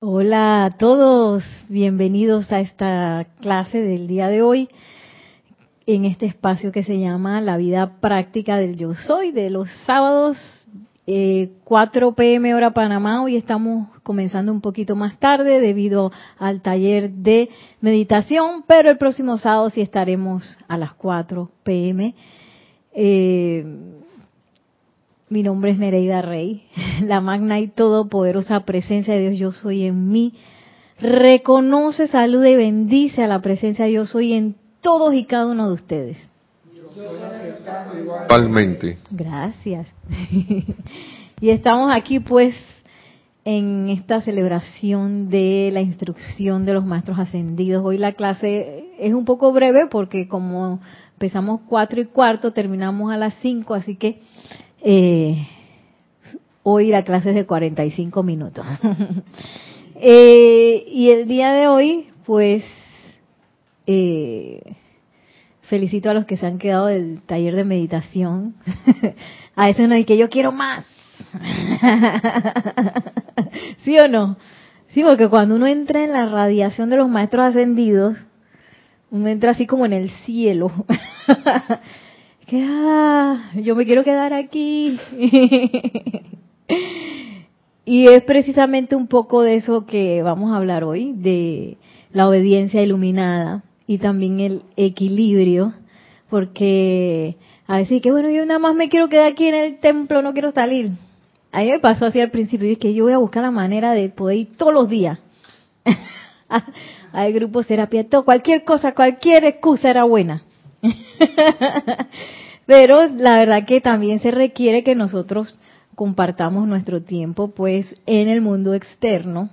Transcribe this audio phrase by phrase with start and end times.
[0.00, 4.68] Hola a todos, bienvenidos a esta clase del día de hoy
[5.86, 10.36] en este espacio que se llama La vida práctica del yo soy de los sábados
[11.06, 13.22] eh, 4 pm hora Panamá.
[13.22, 17.48] Hoy estamos comenzando un poquito más tarde debido al taller de
[17.80, 22.14] meditación, pero el próximo sábado sí estaremos a las 4 pm.
[22.92, 23.64] Eh,
[25.34, 26.62] mi nombre es Nereida Rey,
[27.02, 30.34] la magna y todopoderosa presencia de Dios yo soy en mí.
[31.00, 35.66] Reconoce, saluda y bendice a la presencia de yo soy en todos y cada uno
[35.66, 36.18] de ustedes.
[38.28, 38.98] Totalmente.
[39.10, 39.88] Gracias.
[41.40, 42.54] y estamos aquí pues
[43.44, 47.84] en esta celebración de la instrucción de los maestros ascendidos.
[47.84, 50.78] Hoy la clase es un poco breve porque como
[51.14, 54.20] empezamos cuatro y cuarto, terminamos a las cinco, así que
[54.84, 55.48] eh,
[56.62, 58.66] hoy la clase es de 45 minutos.
[59.96, 62.62] eh, y el día de hoy, pues,
[63.86, 64.74] eh,
[65.62, 68.54] felicito a los que se han quedado del taller de meditación.
[69.56, 70.84] a veces uno dice que yo quiero más.
[73.84, 74.36] ¿Sí o no?
[74.92, 78.18] Sí, porque cuando uno entra en la radiación de los maestros ascendidos,
[79.10, 80.70] uno entra así como en el cielo.
[82.46, 84.98] Que ah, yo me quiero quedar aquí.
[87.84, 91.76] y es precisamente un poco de eso que vamos a hablar hoy, de
[92.12, 95.74] la obediencia iluminada y también el equilibrio,
[96.30, 97.36] porque
[97.66, 100.32] a veces que bueno, yo nada más me quiero quedar aquí en el templo, no
[100.32, 100.90] quiero salir.
[101.52, 103.92] A me pasó así al principio, y es que yo voy a buscar la manera
[103.92, 105.18] de poder ir todos los días.
[107.12, 110.42] Hay grupos terapia, todo, cualquier cosa, cualquier excusa era buena.
[112.66, 115.56] Pero la verdad que también se requiere que nosotros
[115.94, 119.50] compartamos nuestro tiempo pues en el mundo externo,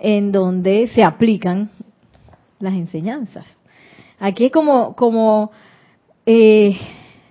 [0.00, 1.70] en donde se aplican
[2.58, 3.46] las enseñanzas.
[4.18, 5.50] Aquí es como, como
[6.26, 6.78] eh,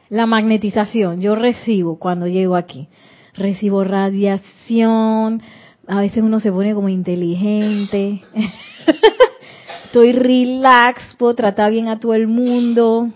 [0.09, 1.22] la magnetización.
[1.22, 2.89] Yo recibo cuando llego aquí.
[3.33, 5.41] Recibo radiación.
[5.88, 8.22] A veces uno se pone como inteligente.
[9.85, 13.09] Estoy relax, puedo tratar bien a todo el mundo.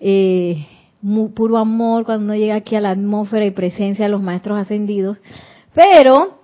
[0.00, 0.66] Eh,
[1.34, 5.18] puro amor cuando uno llega aquí a la atmósfera y presencia de los maestros ascendidos.
[5.74, 6.38] Pero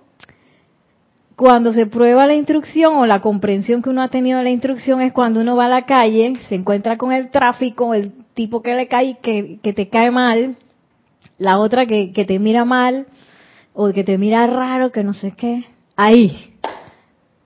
[1.35, 5.01] cuando se prueba la instrucción o la comprensión que uno ha tenido de la instrucción
[5.01, 8.75] es cuando uno va a la calle, se encuentra con el tráfico, el tipo que
[8.75, 10.55] le cae, que, que te cae mal,
[11.37, 13.07] la otra que, que te mira mal,
[13.73, 15.65] o que te mira raro, que no sé qué.
[15.95, 16.53] Ahí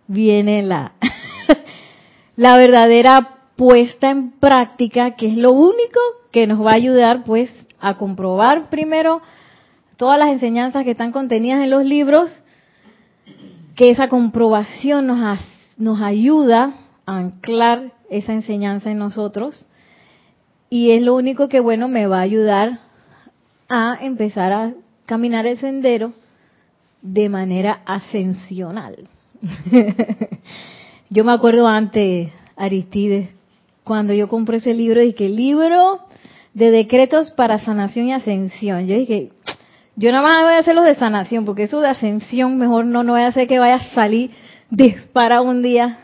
[0.07, 0.93] viene la,
[2.35, 5.99] la verdadera puesta en práctica, que es lo único
[6.31, 9.21] que nos va a ayudar pues a comprobar primero
[9.97, 12.31] todas las enseñanzas que están contenidas en los libros,
[13.75, 15.41] que esa comprobación nos,
[15.77, 16.73] nos ayuda
[17.05, 19.65] a anclar esa enseñanza en nosotros
[20.69, 22.79] y es lo único que bueno me va a ayudar
[23.69, 24.73] a empezar a
[25.05, 26.13] caminar el sendero
[27.01, 29.09] de manera ascensional.
[31.09, 33.29] yo me acuerdo antes, Aristides,
[33.87, 36.01] cuando yo compré ese libro, dije, libro
[36.53, 38.85] de decretos para sanación y ascensión.
[38.85, 39.29] Yo dije,
[39.95, 43.03] yo nada más voy a hacer los de sanación, porque eso de ascensión mejor no,
[43.03, 44.31] no voy a hacer que vaya a salir,
[44.69, 45.99] dispara un día.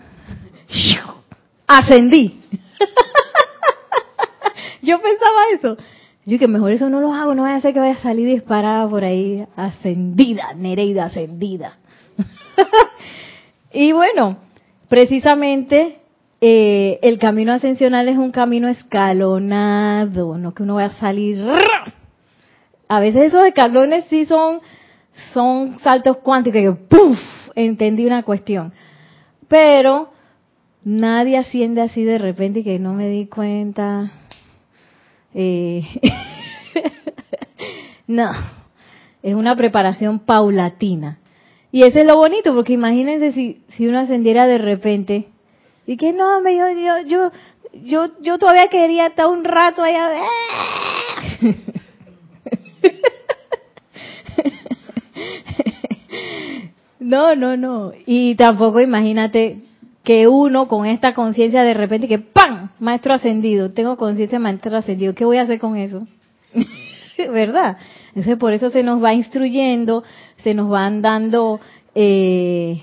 [1.67, 2.39] Ascendí.
[4.81, 5.77] yo pensaba eso.
[6.25, 8.27] Yo que mejor eso no lo hago, no voy a hacer que vaya a salir
[8.27, 11.79] disparada por ahí, ascendida, Nereida ascendida.
[13.73, 14.37] y bueno,
[14.87, 16.02] precisamente
[16.45, 21.41] eh, el camino ascensional es un camino escalonado, no que uno vaya a salir.
[22.89, 24.59] A veces esos escalones sí son,
[25.33, 27.17] son saltos cuánticos, que ¡puf!
[27.55, 28.73] entendí una cuestión.
[29.47, 30.09] Pero
[30.83, 34.11] nadie asciende así de repente y que no me di cuenta.
[35.33, 35.83] Eh,
[38.07, 38.31] no,
[39.21, 41.19] es una preparación paulatina.
[41.71, 45.27] Y eso es lo bonito, porque imagínense si, si uno ascendiera de repente
[45.85, 47.31] y que no, me yo, yo, yo,
[47.83, 50.09] yo, yo todavía quería estar un rato allá.
[57.03, 57.91] No, no, no.
[58.05, 59.59] Y tampoco imagínate
[60.03, 62.71] que uno con esta conciencia de repente que ¡pam!
[62.79, 63.71] Maestro ascendido.
[63.71, 65.13] Tengo conciencia de maestro ascendido.
[65.13, 66.07] ¿Qué voy a hacer con eso?
[67.17, 67.77] ¿Verdad?
[68.07, 70.03] Entonces por eso se nos va instruyendo,
[70.37, 71.59] se nos van dando
[71.93, 72.81] eh,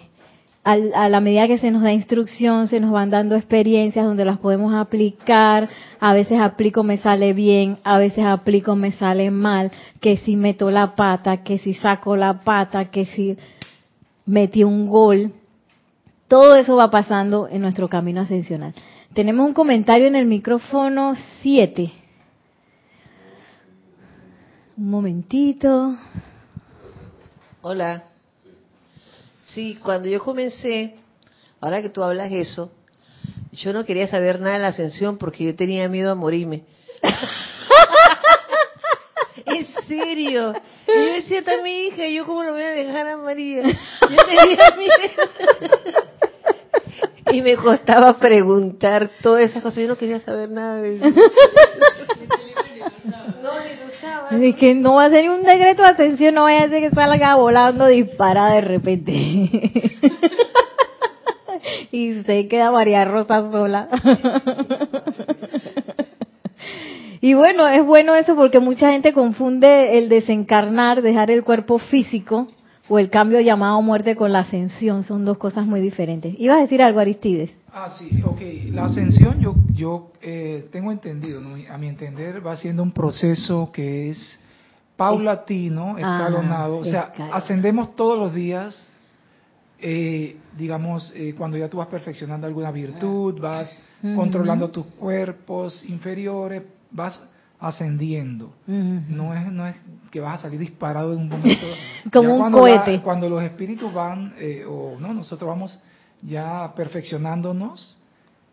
[0.63, 4.39] a la medida que se nos da instrucción, se nos van dando experiencias donde las
[4.39, 5.69] podemos aplicar.
[5.99, 9.73] A veces aplico, me sale bien, a veces aplico, me sale mal.
[10.01, 13.39] Que si meto la pata, que si saco la pata, que si
[14.27, 15.33] metí un gol.
[16.29, 18.75] Todo eso va pasando en nuestro camino ascensional.
[19.15, 21.91] Tenemos un comentario en el micrófono 7.
[24.77, 25.97] Un momentito.
[27.63, 28.10] Hola.
[29.55, 30.95] Sí, cuando yo comencé,
[31.61, 32.71] ahora que tú hablas eso,
[33.53, 36.63] yo no quería saber nada de la ascensión porque yo tenía miedo a morirme.
[39.47, 40.55] en serio.
[40.87, 43.63] Yo decía también, hija, ¿yo cómo lo voy a dejar a María?
[43.63, 45.25] Yo tenía miedo.
[47.33, 49.83] y me costaba preguntar todas esas cosas.
[49.83, 51.07] Yo no quería saber nada de eso.
[54.31, 56.95] Es que no va a ser un decreto de atención, no vaya a ser que
[56.95, 59.13] salga volando disparada de repente.
[61.93, 63.89] y se queda María Rosa sola.
[67.21, 72.47] y bueno, es bueno eso porque mucha gente confunde el desencarnar, dejar el cuerpo físico
[72.89, 75.03] o el cambio llamado muerte con la ascensión.
[75.03, 76.37] Son dos cosas muy diferentes.
[76.39, 77.51] ¿Ibas a decir algo, Aristides?
[77.73, 78.41] Ah, sí, ok.
[78.73, 81.41] La ascensión yo, yo eh, tengo entendido,
[81.71, 84.41] a mi entender, va siendo un proceso que es
[84.97, 86.79] paulatino, escalonado.
[86.79, 88.91] o sea, ascendemos todos los días
[89.83, 93.75] eh, digamos, eh, cuando ya tú vas perfeccionando alguna virtud, vas
[94.15, 97.21] controlando tus cuerpos inferiores, vas
[97.59, 98.53] ascendiendo.
[98.67, 99.77] No es no es
[100.11, 101.67] que vas a salir disparado en un momento.
[102.13, 103.01] Como un cohete.
[103.01, 105.79] cuando los espíritus van, eh, o no, nosotros vamos
[106.23, 107.99] ya perfeccionándonos,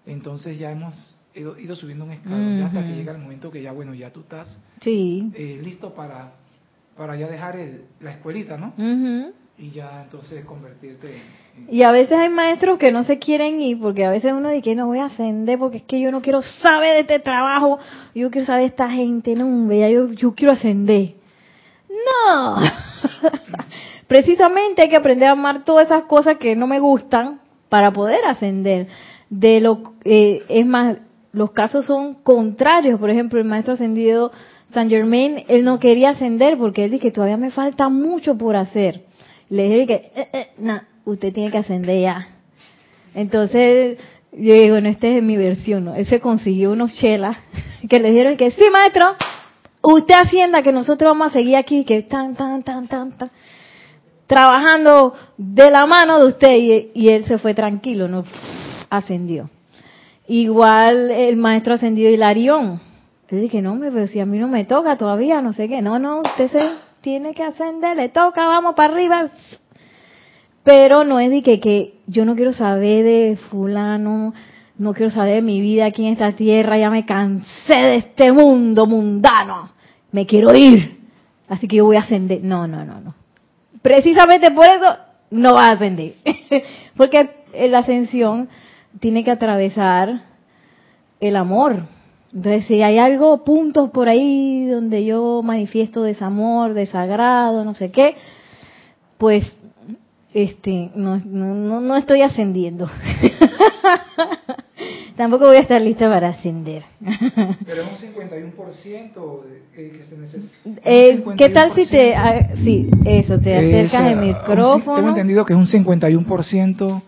[0.05, 3.93] entonces ya hemos ido, subiendo un escalón hasta que llega el momento que ya, bueno,
[3.93, 5.31] ya tú estás sí.
[5.63, 6.33] listo para,
[6.95, 7.59] para ya dejar
[7.99, 8.73] la escuelita, ¿no?
[9.59, 13.79] y ya entonces convertirte en, Y a veces hay maestros que no se quieren ir
[13.79, 16.21] porque a veces uno dice que no voy a ascender porque es que yo no
[16.21, 17.79] quiero saber de este trabajo,
[18.13, 21.15] yo quiero saber de esta gente, no, yo, yo quiero ascender.
[21.89, 22.57] No,
[24.07, 28.23] precisamente hay que aprender a amar todas esas cosas que no me gustan para poder
[28.25, 28.87] ascender.
[29.29, 30.97] De lo eh, es más,
[31.33, 32.99] los casos son contrarios.
[32.99, 34.31] Por ejemplo, el maestro ascendido
[34.71, 38.55] San Germain, él no quería ascender porque él dice que todavía me falta mucho por
[38.55, 39.07] hacer
[39.49, 42.27] le dije que, eh, eh, no, usted tiene que ascender ya.
[43.15, 43.97] Entonces,
[44.31, 45.87] yo digo, bueno, esta es mi versión.
[45.95, 47.37] Él se consiguió unos chelas
[47.89, 49.15] que le dijeron que, sí, maestro,
[49.81, 53.31] usted ascienda, que nosotros vamos a seguir aquí, que tan, tan, tan, tan, tan,
[54.27, 56.91] trabajando de la mano de usted.
[56.93, 58.23] Y, él se fue tranquilo, ¿no?
[58.89, 59.49] Ascendió.
[60.27, 62.81] Igual el maestro ascendió Hilarión.
[63.29, 65.81] Le dije, no, pero si a mí no me toca todavía, no sé qué.
[65.81, 66.69] No, no, usted se
[67.01, 69.29] tiene que ascender, le toca, vamos para arriba.
[70.63, 74.33] Pero no es de que, que yo no quiero saber de fulano,
[74.77, 78.31] no quiero saber de mi vida aquí en esta tierra, ya me cansé de este
[78.31, 79.71] mundo mundano,
[80.11, 80.99] me quiero ir,
[81.47, 82.41] así que yo voy a ascender.
[82.43, 83.16] No, no, no, no.
[83.87, 84.97] Precisamente por eso
[85.31, 86.15] no va a ascender,
[86.97, 87.29] porque
[87.69, 88.49] la ascensión
[88.99, 90.23] tiene que atravesar
[91.21, 91.83] el amor,
[92.33, 98.15] entonces, si hay algo, puntos por ahí donde yo manifiesto desamor, desagrado, no sé qué,
[99.17, 99.45] pues
[100.33, 102.89] este no, no, no estoy ascendiendo.
[105.15, 106.83] Tampoco voy a estar lista para ascender.
[107.65, 109.41] Pero es un 51%
[109.73, 110.53] que se necesita.
[110.83, 114.95] Eh, ¿Qué tal si te, ah, sí, eso, te acercas al micrófono?
[114.95, 117.01] Tengo entendido que es un 51%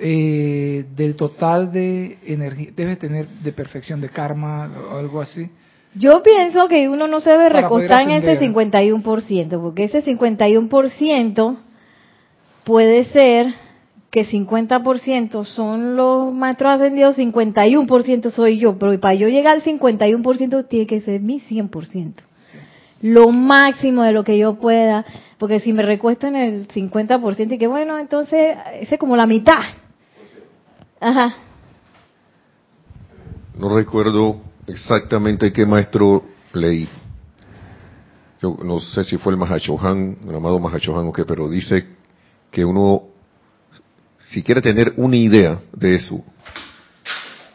[0.00, 5.50] eh, del total de energía, debe tener de perfección de karma o algo así.
[5.94, 11.56] Yo pienso que uno no se debe recostar en ese 51%, porque ese 51%
[12.64, 13.54] puede ser
[14.10, 20.68] que 50% son los maestros ascendidos, 51% soy yo, pero para yo llegar al 51%
[20.68, 22.14] tiene que ser mi 100%.
[23.00, 25.04] Lo máximo de lo que yo pueda,
[25.38, 29.26] porque si me recuesto en el 50% y que bueno, entonces ese es como la
[29.26, 29.60] mitad.
[31.00, 31.36] Ajá.
[33.56, 36.88] No recuerdo exactamente qué maestro leí.
[38.40, 41.86] Yo no sé si fue el Mahachohan, el amado Mahachohan o qué, pero dice
[42.50, 43.02] que uno,
[44.30, 46.24] si quiere tener una idea de eso,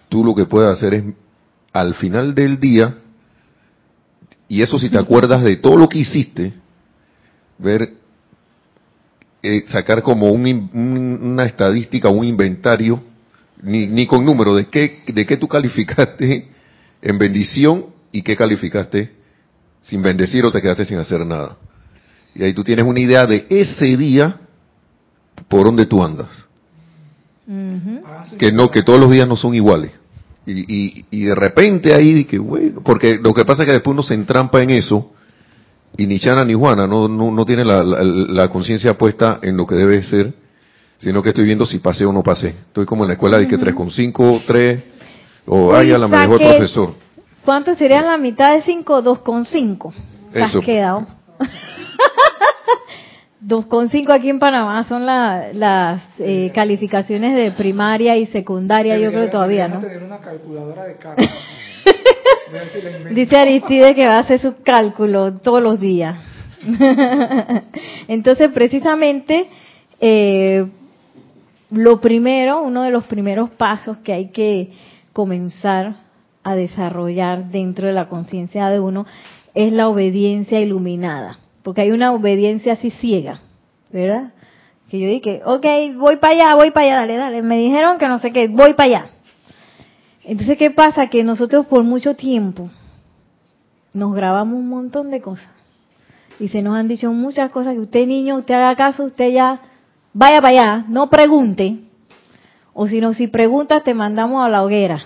[0.09, 1.03] tú lo que puedes hacer es,
[1.71, 2.97] al final del día,
[4.47, 6.53] y eso si te acuerdas de todo lo que hiciste,
[7.57, 7.93] ver,
[9.41, 13.03] eh, sacar como una estadística, un inventario
[13.61, 16.47] ni, ni con número, de qué, de qué tú calificaste
[17.01, 19.11] en bendición y qué calificaste
[19.81, 21.57] sin bendecir o te quedaste sin hacer nada.
[22.35, 24.39] Y ahí tú tienes una idea de ese día
[25.47, 26.45] por donde tú andas.
[28.39, 29.91] Que no, que todos los días no son iguales.
[30.45, 33.93] Y, y, y de repente ahí, que bueno, porque lo que pasa es que después
[33.93, 35.11] uno se entrampa en eso
[35.95, 39.65] y ni Chana ni Juana no, no, no tiene la, la conciencia puesta en lo
[39.65, 40.33] que debe ser
[41.03, 42.49] sino que estoy viendo si pasé o no pasé.
[42.67, 44.83] Estoy como en la escuela de que 3,5, 3,
[45.47, 46.95] o hay a la mejor profesor.
[47.43, 49.03] ¿Cuánto sería la mitad de 5?
[49.03, 49.93] 2,5.
[50.33, 50.59] Eso.
[50.59, 51.05] Has quedado.
[53.45, 59.67] 2,5 aquí en Panamá son las eh, calificaciones de primaria y secundaria, yo creo todavía,
[59.67, 59.79] ¿no?
[59.79, 60.95] Tener una calculadora de
[63.13, 66.17] Dice Aristide que va a hacer sus cálculos todos los días.
[68.07, 69.47] Entonces, precisamente,
[69.99, 70.65] eh,
[71.71, 74.69] lo primero, uno de los primeros pasos que hay que
[75.11, 75.95] comenzar
[76.43, 79.05] a desarrollar dentro de la conciencia de uno
[79.53, 83.39] es la obediencia iluminada, porque hay una obediencia así ciega,
[83.91, 84.33] ¿verdad?
[84.89, 85.65] Que yo dije, ok,
[85.97, 88.73] voy para allá, voy para allá, dale, dale, me dijeron que no sé qué, voy
[88.73, 89.05] para allá.
[90.25, 91.07] Entonces, ¿qué pasa?
[91.07, 92.69] Que nosotros por mucho tiempo
[93.93, 95.49] nos grabamos un montón de cosas.
[96.39, 99.61] Y se nos han dicho muchas cosas que usted niño, usted haga caso, usted ya
[100.13, 101.79] vaya para allá, no pregunte.
[102.73, 104.99] O si no, si preguntas te mandamos a la hoguera.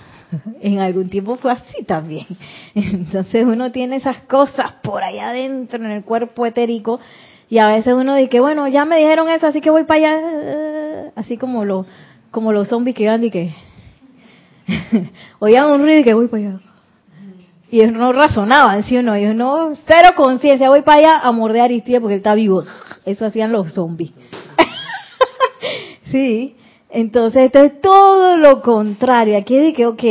[0.62, 2.26] En algún tiempo fue así también.
[2.76, 7.00] Entonces uno tiene esas cosas por allá adentro en el cuerpo etérico
[7.50, 11.12] y a veces uno dice, bueno, ya me dijeron eso, así que voy para allá.
[11.16, 11.86] Así como, lo,
[12.30, 13.54] como los zombies que iban y que
[15.40, 16.60] oían un ruido y que voy para allá.
[17.72, 19.14] Y ellos no razonaban, ¿sí o no?
[19.14, 22.64] Ellos no, cero conciencia, voy para allá a morder a Aristide porque él está vivo.
[23.06, 24.12] Eso hacían los zombies.
[26.12, 26.57] sí,
[26.90, 29.38] entonces esto es todo lo contrario.
[29.38, 30.04] Aquí dice que, ok,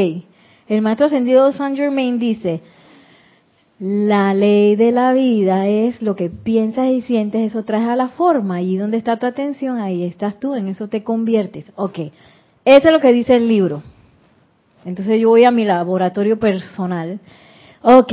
[0.69, 2.61] el maestro ascendido Saint Germain dice,
[3.79, 8.09] la ley de la vida es lo que piensas y sientes, eso traes a la
[8.09, 8.61] forma.
[8.61, 11.73] Y donde está tu atención, ahí estás tú, en eso te conviertes.
[11.77, 11.99] Ok,
[12.65, 13.83] eso es lo que dice el libro.
[14.85, 17.21] Entonces yo voy a mi laboratorio personal.
[17.83, 18.13] Ok,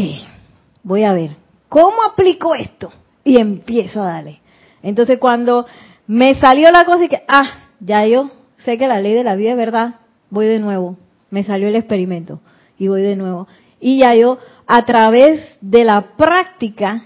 [0.84, 1.32] voy a ver,
[1.70, 2.92] ¿cómo aplico esto?
[3.24, 4.40] Y empiezo a darle.
[4.82, 5.66] Entonces cuando
[6.08, 8.30] me salió la cosa y que, ah, ya yo
[8.64, 9.96] sé que la ley de la vida es verdad,
[10.30, 10.98] voy de nuevo.
[11.30, 12.40] Me salió el experimento
[12.78, 13.48] y voy de nuevo.
[13.80, 17.02] Y ya yo, a través de la práctica,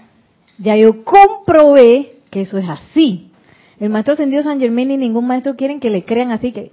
[0.58, 3.30] ya yo comprobé que eso es así.
[3.80, 6.72] El maestro ascendido San Germán y ningún maestro quieren que le crean así que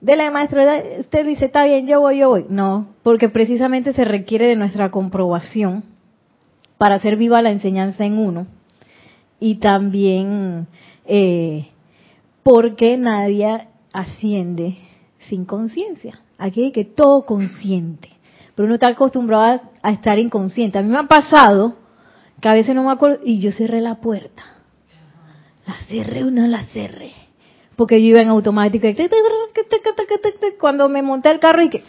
[0.00, 0.62] Dele, maestro,
[1.00, 2.46] usted dice, está bien, yo voy, yo voy.
[2.48, 5.82] No, porque precisamente se requiere de nuestra comprobación
[6.78, 8.46] para hacer viva la enseñanza en uno.
[9.40, 10.68] Y también
[11.04, 11.68] eh,
[12.44, 13.66] porque nadie
[13.98, 14.78] asciende
[15.28, 16.20] sin conciencia.
[16.38, 18.10] Aquí hay que todo consciente.
[18.54, 20.78] Pero uno está acostumbrado a, estar inconsciente.
[20.78, 21.76] A mí me ha pasado
[22.40, 24.44] que a veces no me acuerdo y yo cerré la puerta.
[25.66, 27.12] La cerré o no la cerré
[27.76, 28.88] porque yo iba en automático.
[30.58, 31.84] Cuando me monté el carro y que,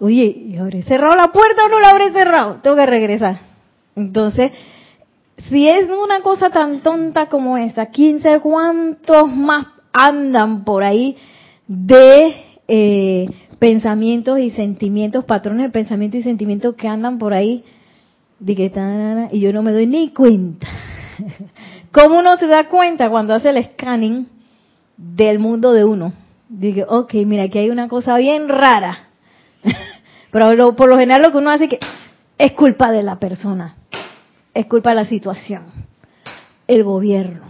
[0.00, 2.60] oye, ¿y habré cerrado la puerta o no la habré cerrado?
[2.60, 3.38] Tengo que regresar.
[3.94, 4.50] Entonces,
[5.48, 11.16] si es una cosa tan tonta como esa, quién sabe cuántos más andan por ahí
[11.66, 12.34] de
[12.68, 17.64] eh, pensamientos y sentimientos, patrones de pensamiento y sentimientos que andan por ahí,
[18.46, 20.66] y yo no me doy ni cuenta.
[21.92, 24.28] ¿Cómo uno se da cuenta cuando hace el scanning
[24.96, 26.12] del mundo de uno?
[26.48, 29.08] Dice, ok, mira, aquí hay una cosa bien rara.
[30.30, 31.78] Pero por lo general lo que uno hace que
[32.36, 33.76] es culpa de la persona,
[34.52, 35.62] es culpa de la situación,
[36.66, 37.43] el gobierno,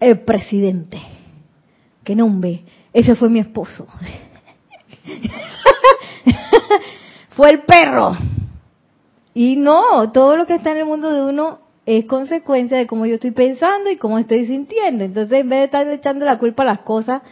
[0.00, 1.00] el presidente.
[2.02, 3.86] Que nombre, ese fue mi esposo.
[7.30, 8.16] fue el perro.
[9.34, 13.06] Y no, todo lo que está en el mundo de uno es consecuencia de cómo
[13.06, 15.04] yo estoy pensando y cómo estoy sintiendo.
[15.04, 17.22] Entonces, en vez de estar echando la culpa a las cosas,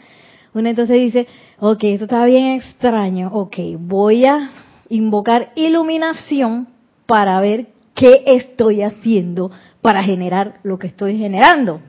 [0.54, 1.26] uno entonces dice,
[1.58, 4.50] ok, esto está bien extraño, ok, voy a
[4.88, 6.68] invocar iluminación
[7.06, 9.50] para ver qué estoy haciendo
[9.80, 11.80] para generar lo que estoy generando.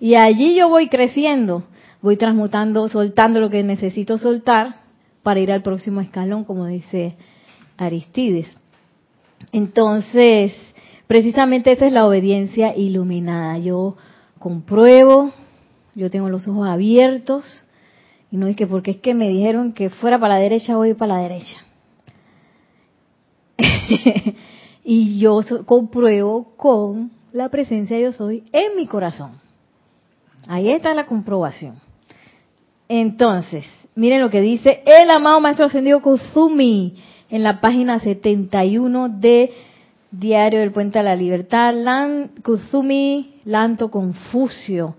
[0.00, 1.64] Y allí yo voy creciendo,
[2.00, 4.80] voy transmutando, soltando lo que necesito soltar
[5.22, 7.16] para ir al próximo escalón, como dice
[7.76, 8.48] Aristides.
[9.52, 10.54] Entonces,
[11.10, 13.58] Precisamente esa es la obediencia iluminada.
[13.58, 13.96] Yo
[14.38, 15.32] compruebo,
[15.96, 17.44] yo tengo los ojos abiertos
[18.30, 20.94] y no es que porque es que me dijeron que fuera para la derecha, voy
[20.94, 21.56] para la derecha.
[24.84, 29.32] y yo compruebo con la presencia yo soy en mi corazón.
[30.46, 31.76] Ahí está la comprobación.
[32.88, 36.96] Entonces, miren lo que dice el amado Maestro Ascendido Kuzumi
[37.30, 39.52] en la página 71 de
[40.10, 41.74] Diario del Puente a la Libertad,
[42.42, 44.96] Kuzumi Lanto Confucio.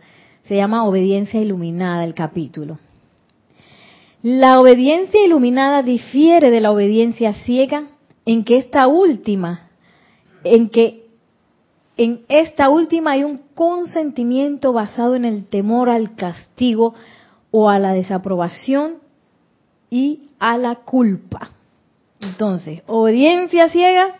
[0.47, 2.79] Se llama Obediencia Iluminada el capítulo.
[4.23, 7.87] La obediencia iluminada difiere de la obediencia ciega
[8.25, 9.67] en que esta última,
[10.43, 11.00] en que
[12.03, 16.95] en esta última hay un consentimiento basado en el temor al castigo
[17.51, 18.95] o a la desaprobación
[19.91, 21.51] y a la culpa.
[22.19, 24.15] Entonces, obediencia ciega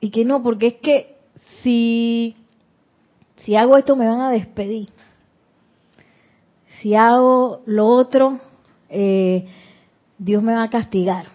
[0.00, 1.16] y que no, porque es que
[1.62, 2.34] si,
[3.36, 4.88] si hago esto me van a despedir.
[6.80, 8.40] Si hago lo otro,
[8.88, 9.46] eh,
[10.18, 11.26] Dios me va a castigar.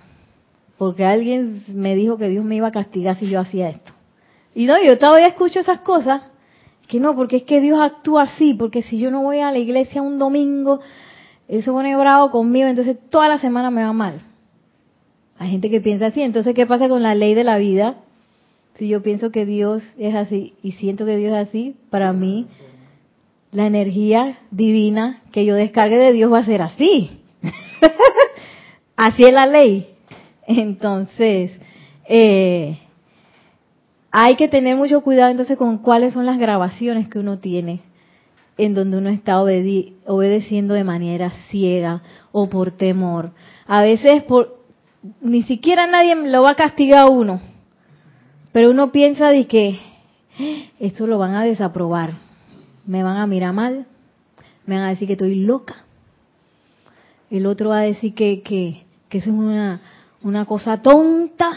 [0.77, 3.93] Porque alguien me dijo que Dios me iba a castigar si yo hacía esto.
[4.59, 6.21] Y no, yo todavía escucho esas cosas.
[6.89, 8.53] Que no, porque es que Dios actúa así.
[8.55, 10.81] Porque si yo no voy a la iglesia un domingo,
[11.47, 14.19] Él se pone bravo conmigo, entonces toda la semana me va mal.
[15.37, 16.21] Hay gente que piensa así.
[16.21, 17.99] Entonces, ¿qué pasa con la ley de la vida?
[18.75, 22.47] Si yo pienso que Dios es así y siento que Dios es así, para mí
[23.53, 27.21] la energía divina que yo descargue de Dios va a ser así.
[28.97, 29.87] así es la ley.
[30.45, 31.57] Entonces,
[32.09, 32.77] eh,
[34.11, 37.81] hay que tener mucho cuidado entonces con cuáles son las grabaciones que uno tiene
[38.57, 42.01] en donde uno está obedeciendo de manera ciega
[42.33, 43.31] o por temor.
[43.65, 44.59] A veces por
[45.21, 47.39] ni siquiera nadie lo va a castigar a uno,
[48.51, 49.79] pero uno piensa de que
[50.37, 52.15] ah, esto lo van a desaprobar,
[52.85, 53.85] me van a mirar mal,
[54.65, 55.85] me van a decir que estoy loca,
[57.31, 59.79] el otro va a decir que, que, que eso es una,
[60.21, 61.49] una cosa tonta,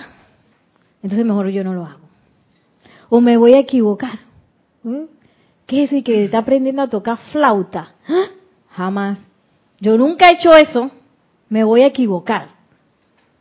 [1.03, 2.02] entonces mejor yo no lo hago.
[3.15, 4.21] O me voy a equivocar.
[4.83, 5.03] ¿Mm?
[5.67, 7.93] ¿Qué es que está aprendiendo a tocar flauta.
[8.09, 8.29] ¡Ah!
[8.71, 9.19] Jamás.
[9.81, 10.91] Yo nunca he hecho eso.
[11.51, 12.49] Me voy a equivocar.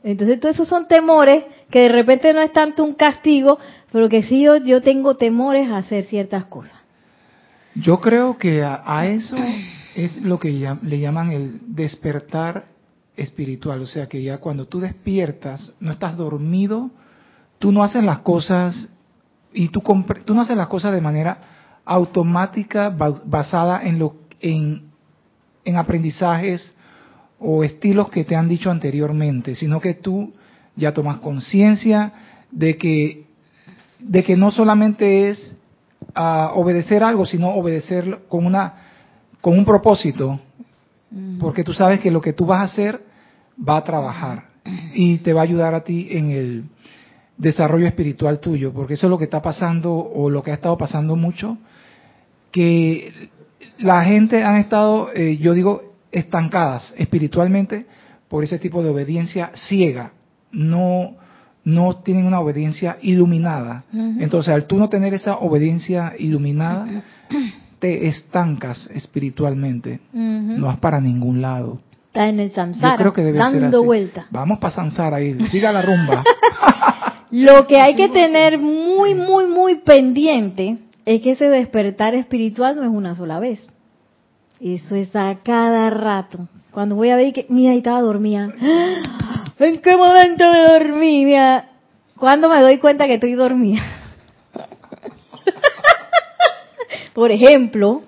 [0.04, 3.60] Entonces, todos esos son temores que de repente no es tanto un castigo,
[3.94, 6.78] pero que sí yo, yo tengo temores a hacer ciertas cosas.
[7.74, 9.38] Yo creo que a, eso
[9.96, 10.51] es lo que
[10.82, 12.66] le llaman el despertar
[13.16, 13.80] espiritual.
[13.84, 16.92] O sea, que ya cuando tú despiertas, no estás dormido,
[17.58, 18.90] tú no haces las cosas
[19.53, 19.81] y tú,
[20.25, 21.38] tú no haces las cosas de manera
[21.86, 24.91] automática basada en lo en,
[25.65, 26.74] en aprendizajes
[27.40, 30.33] o estilos que te han dicho anteriormente, sino que tú
[30.75, 32.14] ya tomas conciencia
[32.51, 33.25] de que
[34.00, 35.55] de que no solamente es
[36.16, 38.74] ah, obedecer algo, sino obedecer con una
[39.42, 40.40] con un propósito,
[41.40, 43.01] porque tú sabes que lo que tú vas a hacer
[43.57, 44.50] va a trabajar
[44.94, 46.66] y te va a ayudar a ti en el
[47.42, 50.77] desarrollo espiritual tuyo, porque eso es lo que está pasando o lo que ha estado
[50.77, 51.58] pasando mucho,
[52.51, 53.30] que
[53.80, 57.88] la gente han estado, eh, yo digo, estancadas espiritualmente
[58.27, 60.12] por ese tipo de obediencia ciega,
[60.51, 61.16] no,
[61.64, 63.86] no tienen una obediencia iluminada.
[63.92, 66.86] Entonces, al tú no tener esa obediencia iluminada,
[67.80, 71.80] te estancas espiritualmente, no vas para ningún lado.
[72.08, 74.27] Está en el samsara, creo que debe dando vuelta.
[74.30, 76.24] Vamos para samsara ahí, siga la rumba.
[77.31, 82.83] Lo que hay que tener muy, muy, muy pendiente es que ese despertar espiritual no
[82.83, 83.67] es una sola vez.
[84.59, 86.48] Eso es a cada rato.
[86.72, 88.53] Cuando voy a ver que, mira, ahí estaba dormida.
[89.59, 91.25] ¿En qué momento me dormí?
[91.25, 91.70] Mira,
[92.17, 93.81] ¿cuándo me doy cuenta que estoy dormida?
[97.13, 98.03] Por ejemplo,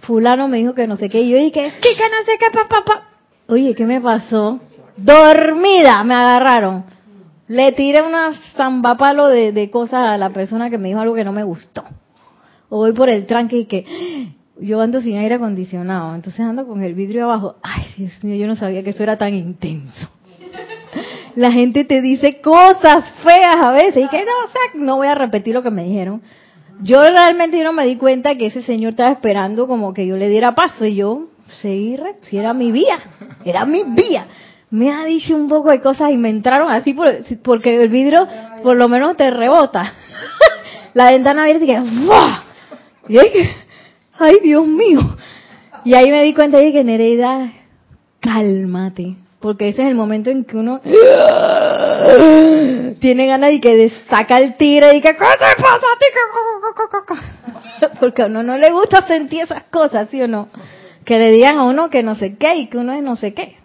[0.00, 3.08] fulano me dijo que no sé qué, y yo dije, chica, no sé qué, papá,
[3.48, 4.60] Oye, ¿qué me pasó?
[4.96, 6.97] Dormida, me agarraron.
[7.48, 11.24] Le tiré una zambapalo de, de cosas a la persona que me dijo algo que
[11.24, 11.82] no me gustó.
[12.68, 13.84] O voy por el tranque y que,
[14.60, 17.56] yo ando sin aire acondicionado, entonces ando con el vidrio abajo.
[17.62, 20.10] Ay, Dios mío, yo no sabía que eso era tan intenso.
[21.36, 25.06] La gente te dice cosas feas a veces y que no, o sea, no voy
[25.06, 26.22] a repetir lo que me dijeron.
[26.80, 30.28] Yo realmente no me di cuenta que ese señor estaba esperando como que yo le
[30.28, 31.28] diera paso y yo
[31.60, 32.98] seguí, si era mi vía,
[33.44, 34.26] era mi vía.
[34.70, 36.94] Me ha dicho un poco de cosas y me entraron así
[37.42, 38.28] porque el vidrio
[38.62, 39.94] por lo menos te rebota.
[40.94, 42.44] La ventana abierta y que ¡buah!
[43.08, 43.18] Y
[44.18, 45.00] ay Dios mío.
[45.84, 47.52] Y ahí me di cuenta de que Nereida,
[48.20, 50.80] cálmate, porque ese es el momento en que uno
[53.00, 56.06] tiene ganas de que saca el tigre y que ¿qué te pasa a ti?
[58.00, 60.48] Porque a uno no le gusta sentir esas cosas, ¿sí o no?
[61.04, 63.34] Que le digan a uno que no sé qué y que uno es no sé
[63.34, 63.56] qué.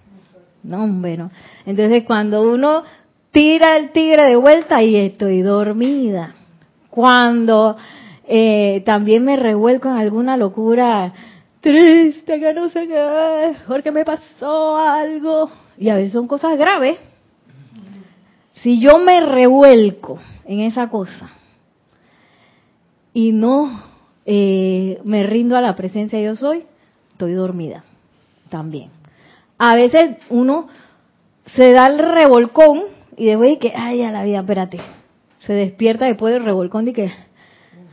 [0.63, 1.31] No, hombre, no.
[1.65, 2.83] Entonces cuando uno
[3.31, 6.35] tira el tigre de vuelta y estoy dormida.
[6.89, 7.75] Cuando
[8.25, 11.11] eh, también me revuelco en alguna locura
[11.59, 15.49] triste, que no sé qué, porque me pasó algo.
[15.77, 16.97] Y a veces son cosas graves.
[18.61, 21.31] Si yo me revuelco en esa cosa
[23.13, 23.83] y no
[24.25, 26.63] eh, me rindo a la presencia de yo soy,
[27.11, 27.83] estoy dormida
[28.49, 28.92] también.
[29.65, 30.67] A veces uno
[31.45, 32.81] se da el revolcón
[33.15, 34.77] y después que, ay, a la vida, espérate,
[35.39, 37.09] se despierta después del revolcón y que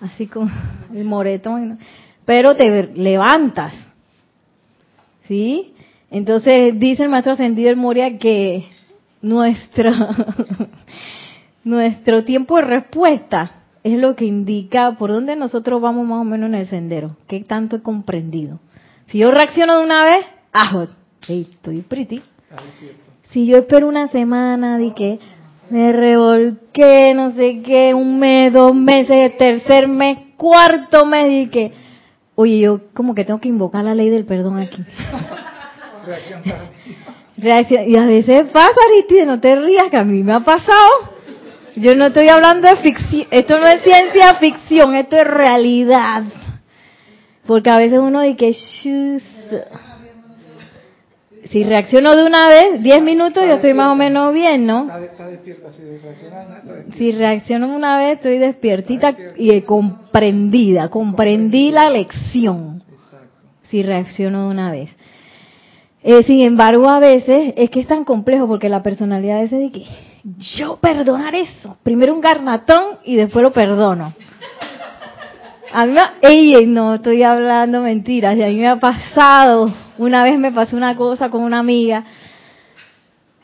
[0.01, 0.51] así con
[0.93, 1.79] el moretón,
[2.25, 3.73] pero te levantas.
[5.29, 5.73] ¿Sí?
[6.11, 8.67] Entonces dice el maestro ascendido el Moria que
[9.23, 9.93] nuestro,
[11.63, 16.49] nuestro tiempo de respuesta es lo que indica por dónde nosotros vamos más o menos
[16.49, 18.59] en el sendero, qué tanto he comprendido.
[19.07, 20.27] Si yo reacciono de una vez,
[21.23, 22.23] ah, estoy pretty.
[23.31, 25.19] Si yo espero una semana de que
[25.71, 31.73] me revolqué, no sé qué, un mes, dos meses, tercer mes, cuarto mes, y que,
[32.35, 34.83] oye, yo como que tengo que invocar la ley del perdón aquí.
[37.37, 41.21] Reacción Y a veces pasa, Aristide, no te rías, que a mí me ha pasado.
[41.77, 46.25] Yo no estoy hablando de ficción, esto no es ciencia ficción, esto es realidad.
[47.47, 48.57] Porque a veces uno dice que,
[51.51, 54.89] si reacciono de una vez, 10 minutos, yo estoy más o menos bien, ¿no?
[56.97, 62.85] Si reacciono una vez, estoy despiertita y comprendida, comprendí la lección.
[63.63, 64.91] Si reacciono de una vez.
[66.03, 69.59] Eh, sin embargo, a veces es que es tan complejo porque la personalidad a veces
[69.59, 69.87] de que
[70.57, 74.15] yo perdonar eso, primero un garnatón y después lo perdono.
[75.73, 80.39] A mí, ey, no estoy hablando mentiras, y a mí me ha pasado, una vez
[80.39, 82.05] me pasó una cosa con una amiga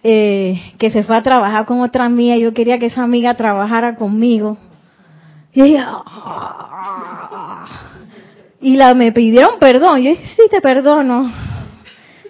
[0.03, 3.97] eh, que se fue a trabajar con otra amiga, yo quería que esa amiga trabajara
[3.97, 4.57] conmigo.
[5.53, 7.67] Y ella, ah".
[8.61, 11.31] y la me pidieron perdón, yo dije, sí te perdono.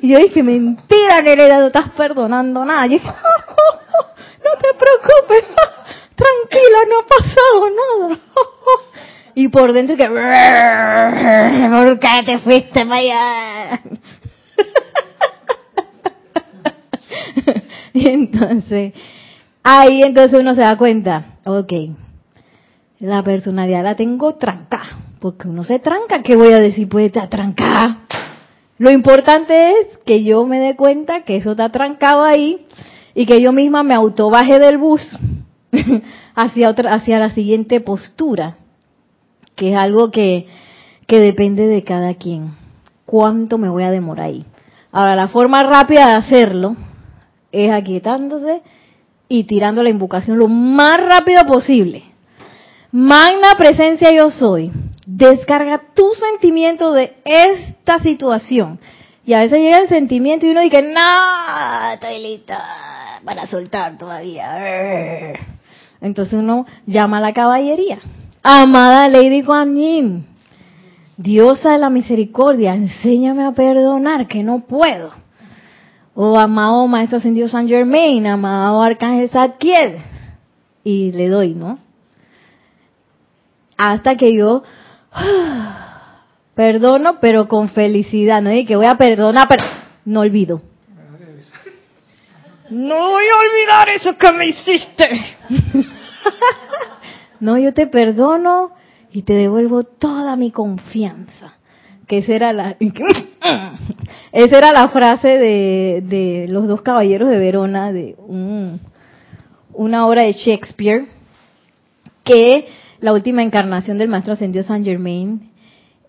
[0.00, 2.86] Y yo dije, mentira, Nereida, no estás perdonando nada.
[2.86, 3.06] yo dije,
[4.44, 5.44] no te preocupes,
[6.16, 8.18] tranquila, no ha pasado nada.
[9.38, 10.06] Y por dentro que,
[11.70, 13.82] ¿por qué te fuiste para allá?
[17.92, 18.92] Y entonces,
[19.62, 21.72] ahí entonces uno se da cuenta, ok,
[23.00, 26.88] la personalidad la tengo trancada, porque uno se tranca, ¿qué voy a decir?
[26.88, 28.02] Pues está trancada.
[28.78, 32.66] Lo importante es que yo me dé cuenta que eso está trancado ahí
[33.14, 35.02] y que yo misma me autobaje del bus
[36.34, 38.58] hacia otra, hacia la siguiente postura
[39.56, 40.46] que es algo que,
[41.06, 42.52] que depende de cada quien.
[43.06, 44.44] ¿Cuánto me voy a demorar ahí?
[44.92, 46.76] Ahora, la forma rápida de hacerlo
[47.52, 48.62] es aquietándose
[49.28, 52.02] y tirando la invocación lo más rápido posible.
[52.90, 54.72] Magna presencia yo soy.
[55.06, 58.80] Descarga tu sentimiento de esta situación.
[59.24, 65.32] Y a veces llega el sentimiento y uno dice, no, estoy lista para soltar todavía.
[66.00, 67.98] Entonces uno llama a la caballería.
[68.42, 70.26] Amada Lady Guan Yin,
[71.16, 75.10] diosa de la misericordia, enséñame a perdonar, que no puedo.
[76.14, 79.98] O amado Maestro Ascendido San Germain, amado Arcángel Zadkiel.
[80.84, 81.78] Y le doy, ¿no?
[83.76, 84.62] Hasta que yo
[86.54, 88.52] perdono, pero con felicidad, ¿no?
[88.52, 89.64] Y que voy a perdonar, pero
[90.04, 90.62] no olvido.
[92.70, 95.36] No voy a olvidar eso que me hiciste.
[97.38, 98.70] No, yo te perdono
[99.16, 101.54] y te devuelvo toda mi confianza.
[102.06, 102.76] Que esa era la,
[104.32, 108.14] esa era la frase de, de los dos caballeros de Verona, de
[109.72, 111.06] una obra de Shakespeare,
[112.24, 112.66] que
[113.00, 115.50] la última encarnación del maestro ascendió Saint Germain,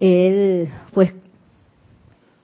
[0.01, 1.13] él pues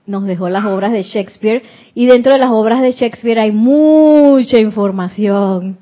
[0.06, 1.62] nos dejó las obras de Shakespeare
[1.94, 5.76] y dentro de las obras de Shakespeare hay mucha información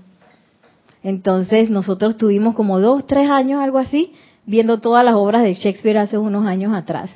[1.03, 4.13] entonces nosotros tuvimos como dos, tres años, algo así,
[4.47, 7.11] viendo todas las obras de Shakespeare hace unos años atrás.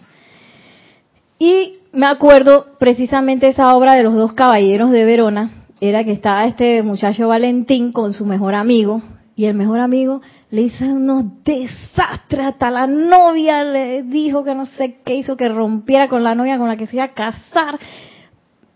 [1.38, 6.46] Y me acuerdo precisamente esa obra de los dos caballeros de Verona, era que estaba
[6.46, 9.02] este muchacho Valentín con su mejor amigo,
[9.34, 14.64] y el mejor amigo le hizo unos desastres, hasta la novia le dijo que no
[14.64, 17.78] sé qué hizo, que rompiera con la novia con la que se iba a casar,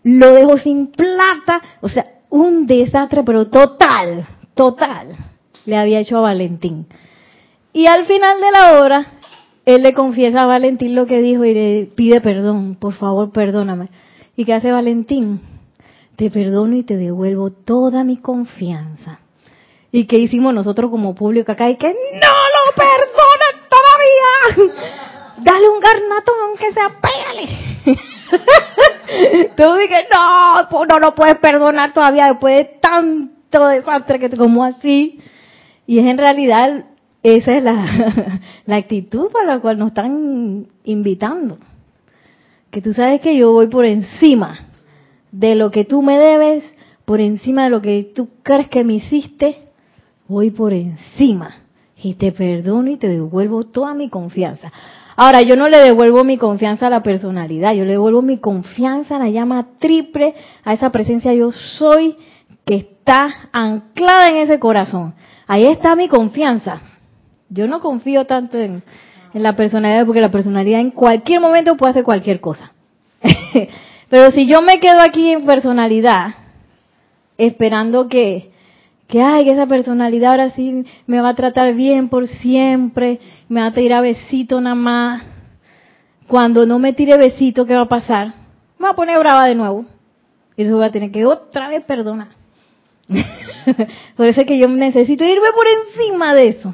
[0.03, 5.15] lo dejó sin plata, o sea, un desastre, pero total, total
[5.65, 6.87] le había hecho a Valentín.
[7.73, 9.05] Y al final de la obra,
[9.65, 13.89] él le confiesa a Valentín lo que dijo y le pide perdón, por favor, perdóname.
[14.35, 15.41] ¿Y qué hace Valentín?
[16.15, 19.19] Te perdono y te devuelvo toda mi confianza.
[19.91, 21.69] ¿Y qué hicimos nosotros como público acá?
[21.69, 24.73] Y que no lo perdones todavía.
[25.37, 27.47] Dale un garnatón aunque sea, pégale.
[29.57, 35.19] Tú dices, no, no lo puedes perdonar todavía después de tanto desastre que como así.
[35.85, 36.85] Y es en realidad
[37.23, 41.57] esa es la, la actitud para la cual nos están invitando.
[42.69, 44.57] Que tú sabes que yo voy por encima
[45.31, 46.63] de lo que tú me debes,
[47.05, 49.67] por encima de lo que tú crees que me hiciste,
[50.27, 51.55] voy por encima
[52.01, 54.71] y te perdono y te devuelvo toda mi confianza.
[55.15, 59.17] Ahora, yo no le devuelvo mi confianza a la personalidad, yo le devuelvo mi confianza
[59.17, 62.15] a la llama triple, a esa presencia yo soy
[62.65, 65.13] que está anclada en ese corazón.
[65.47, 66.81] Ahí está mi confianza.
[67.53, 68.81] Yo no confío tanto en,
[69.33, 72.71] en la personalidad porque la personalidad en cualquier momento puede hacer cualquier cosa.
[74.09, 76.33] Pero si yo me quedo aquí en personalidad,
[77.37, 78.51] esperando que,
[79.07, 83.59] que, ay, que esa personalidad ahora sí me va a tratar bien por siempre, me
[83.59, 85.23] va a tirar besito nada más.
[86.27, 88.27] Cuando no me tire besito, ¿qué va a pasar?
[88.79, 89.85] Me va a poner brava de nuevo.
[90.55, 92.29] Y eso voy a tener que otra vez perdonar.
[94.15, 96.73] por eso es que yo necesito irme por encima de eso.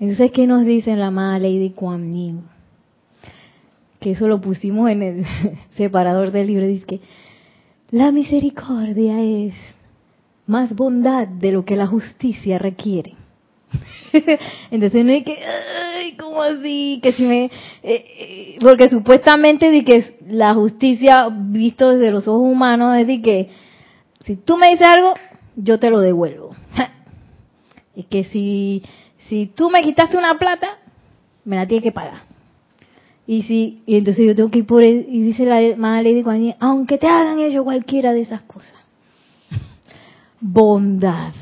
[0.00, 2.42] Entonces, ¿qué nos dice la amada Lady Kuan Yin?
[4.00, 5.26] Que eso lo pusimos en el
[5.76, 6.66] separador del libro.
[6.66, 7.00] Dice que
[7.90, 9.54] la misericordia es
[10.46, 13.14] más bondad de lo que la justicia requiere.
[14.70, 17.00] Entonces no hay que, ay, ¿cómo así?
[17.02, 17.50] Que si me, eh,
[17.82, 23.48] eh, porque supuestamente di que la justicia visto desde los ojos humanos es de que
[24.24, 25.14] si tú me dices algo,
[25.56, 26.54] yo te lo devuelvo.
[27.96, 28.82] es que si,
[29.28, 30.78] si tú me quitaste una plata,
[31.44, 32.22] me la tienes que pagar.
[33.26, 36.54] Y si, y entonces yo tengo que ir por él, y dice la madre Lady
[36.60, 38.74] aunque te hagan ellos cualquiera de esas cosas.
[40.40, 41.32] Bondad.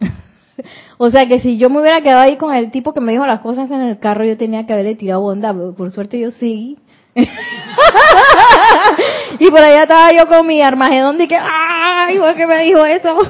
[0.98, 3.24] o sea que si yo me hubiera quedado ahí con el tipo que me dijo
[3.24, 5.54] las cosas en el carro, yo tenía que haberle tirado bondad.
[5.76, 6.76] Por suerte yo sí.
[9.38, 12.18] y por allá estaba yo con mi armagedón de que, ¡ay!
[12.18, 13.16] ¿Por qué me dijo eso?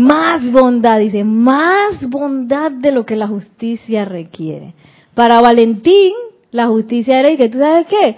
[0.00, 4.72] Más bondad, dice, más bondad de lo que la justicia requiere.
[5.12, 6.14] Para Valentín,
[6.52, 8.16] la justicia era y que tú sabes qué,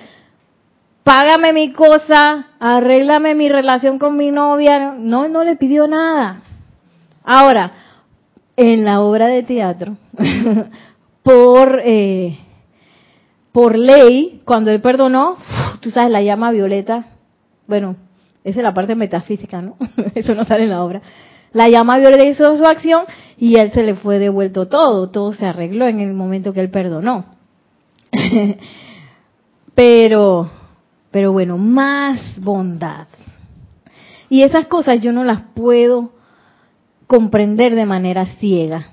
[1.03, 4.95] págame mi cosa, arréglame mi relación con mi novia.
[4.97, 6.43] No, no le pidió nada.
[7.25, 7.73] Ahora,
[8.57, 9.97] en la obra de teatro,
[11.25, 12.39] por, eh,
[13.51, 15.37] por ley, cuando él perdonó,
[15.81, 17.07] tú sabes, la llama violeta,
[17.67, 17.97] bueno,
[18.45, 19.75] esa es la parte metafísica, ¿no?
[20.15, 21.03] Eso no sale en la obra
[21.53, 23.05] la llama violeta hizo su acción
[23.37, 26.71] y él se le fue devuelto todo, todo se arregló en el momento que él
[26.71, 27.27] perdonó.
[29.75, 30.51] pero,
[31.11, 33.07] pero bueno, más bondad.
[34.29, 36.13] Y esas cosas yo no las puedo
[37.07, 38.89] comprender de manera ciega.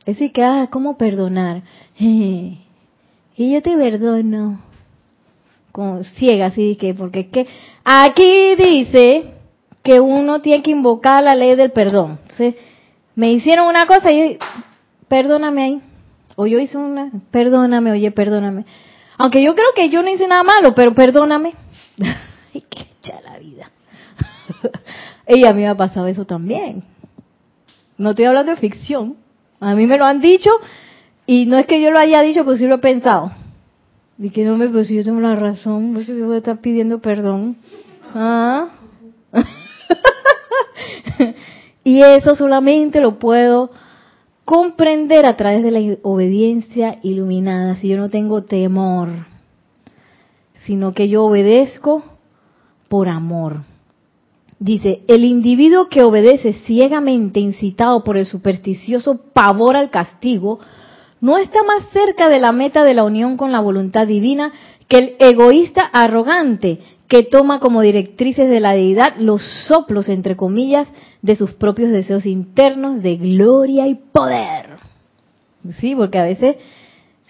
[0.00, 1.62] Es decir, que, ah, ¿cómo perdonar?
[1.98, 2.58] y
[3.36, 4.60] yo te perdono.
[5.72, 7.46] Como ciega, así que, porque que
[7.84, 9.39] aquí dice
[9.82, 12.18] que uno tiene que invocar la ley del perdón.
[13.14, 14.38] Me hicieron una cosa y
[15.08, 15.82] perdóname ahí.
[16.36, 18.64] O yo hice una, perdóname, oye, perdóname.
[19.18, 21.54] Aunque yo creo que yo no hice nada malo, pero perdóname.
[22.54, 23.70] Ay, qué echa la vida.
[25.28, 26.84] y a mí me ha pasado eso también.
[27.98, 29.16] No estoy hablando de ficción.
[29.60, 30.50] A mí me lo han dicho
[31.26, 33.32] y no es que yo lo haya dicho, pues sí lo he pensado.
[34.18, 37.00] Y que no me, pues yo tengo la razón, porque yo voy a estar pidiendo
[37.00, 37.56] perdón.
[38.14, 38.79] Ah.
[41.84, 43.70] Y eso solamente lo puedo
[44.44, 49.10] comprender a través de la obediencia iluminada, si yo no tengo temor,
[50.66, 52.02] sino que yo obedezco
[52.88, 53.62] por amor.
[54.58, 60.60] Dice, el individuo que obedece ciegamente incitado por el supersticioso pavor al castigo,
[61.20, 64.52] no está más cerca de la meta de la unión con la voluntad divina
[64.88, 70.88] que el egoísta arrogante que toma como directrices de la deidad los soplos, entre comillas,
[71.22, 74.76] de sus propios deseos internos de gloria y poder.
[75.78, 76.56] Sí, porque a veces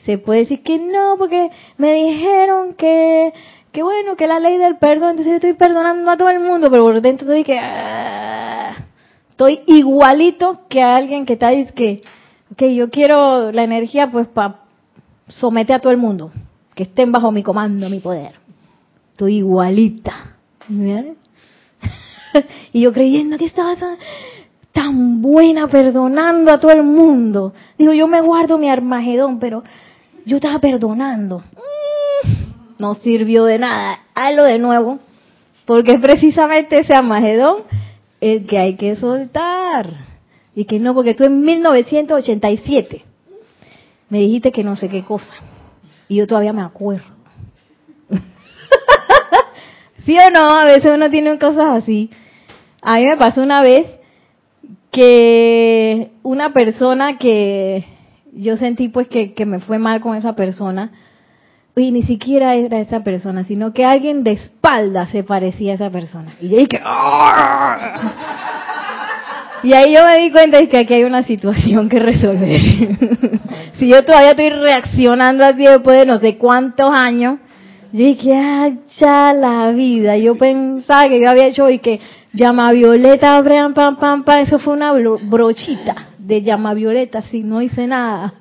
[0.04, 3.32] se puede decir que no, porque me dijeron que,
[3.72, 6.70] que bueno, que la ley del perdón, entonces yo estoy perdonando a todo el mundo,
[6.70, 8.76] pero por dentro estoy que, ah,
[9.30, 12.02] estoy igualito que a alguien que está diciendo
[12.56, 14.60] que, yo quiero la energía pues para
[15.28, 16.32] someter a todo el mundo,
[16.74, 18.40] que estén bajo mi comando, mi poder
[19.20, 20.36] estoy igualita.
[22.72, 23.74] y yo creyendo que estaba
[24.72, 27.52] tan buena perdonando a todo el mundo.
[27.76, 29.62] Digo, yo me guardo mi armagedón, pero
[30.24, 31.38] yo estaba perdonando.
[31.38, 32.28] Mm,
[32.78, 34.00] no sirvió de nada.
[34.14, 34.98] Hazlo de nuevo.
[35.64, 37.62] Porque es precisamente ese armagedón
[38.20, 39.90] el que hay que soltar.
[40.54, 43.04] Y que no, porque tú en 1987
[44.08, 45.32] me dijiste que no sé qué cosa.
[46.08, 47.06] Y yo todavía me acuerdo.
[50.04, 50.50] ¿Sí o no?
[50.58, 52.10] A veces uno tiene cosas así.
[52.82, 53.86] A mí me pasó una vez
[54.90, 57.84] que una persona que
[58.32, 60.92] yo sentí pues que, me fue mal con esa persona,
[61.76, 65.90] y ni siquiera era esa persona, sino que alguien de espalda se parecía a esa
[65.90, 66.34] persona.
[66.40, 66.78] Y ahí que...
[66.82, 68.20] ¡ah!
[69.62, 72.60] Y ahí yo me di cuenta de que aquí hay una situación que resolver.
[73.78, 77.38] si yo todavía estoy reaccionando así después de no sé cuántos años,
[77.92, 80.16] yo dije, ah, ya la vida.
[80.16, 82.00] Yo pensaba que yo había hecho y que
[82.32, 87.62] llama violeta, pam, pam, pam, pam, eso fue una brochita de llama violeta, si no
[87.62, 88.34] hice nada,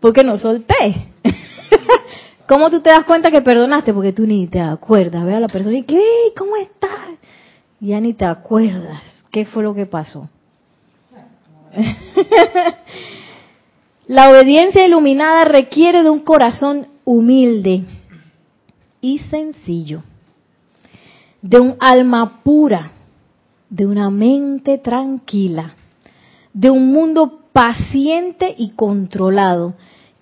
[0.00, 1.08] porque no solté.
[2.48, 3.94] ¿Cómo tú te das cuenta que perdonaste?
[3.94, 5.24] Porque tú ni te acuerdas.
[5.24, 6.02] Ve a la persona y que,
[6.36, 7.18] ¿cómo estás?
[7.80, 9.02] Ya ni te acuerdas.
[9.30, 10.28] ¿Qué fue lo que pasó?
[14.06, 17.84] la obediencia iluminada requiere de un corazón humilde
[19.00, 20.02] y sencillo,
[21.42, 22.92] de un alma pura,
[23.70, 25.74] de una mente tranquila,
[26.52, 29.74] de un mundo paciente y controlado,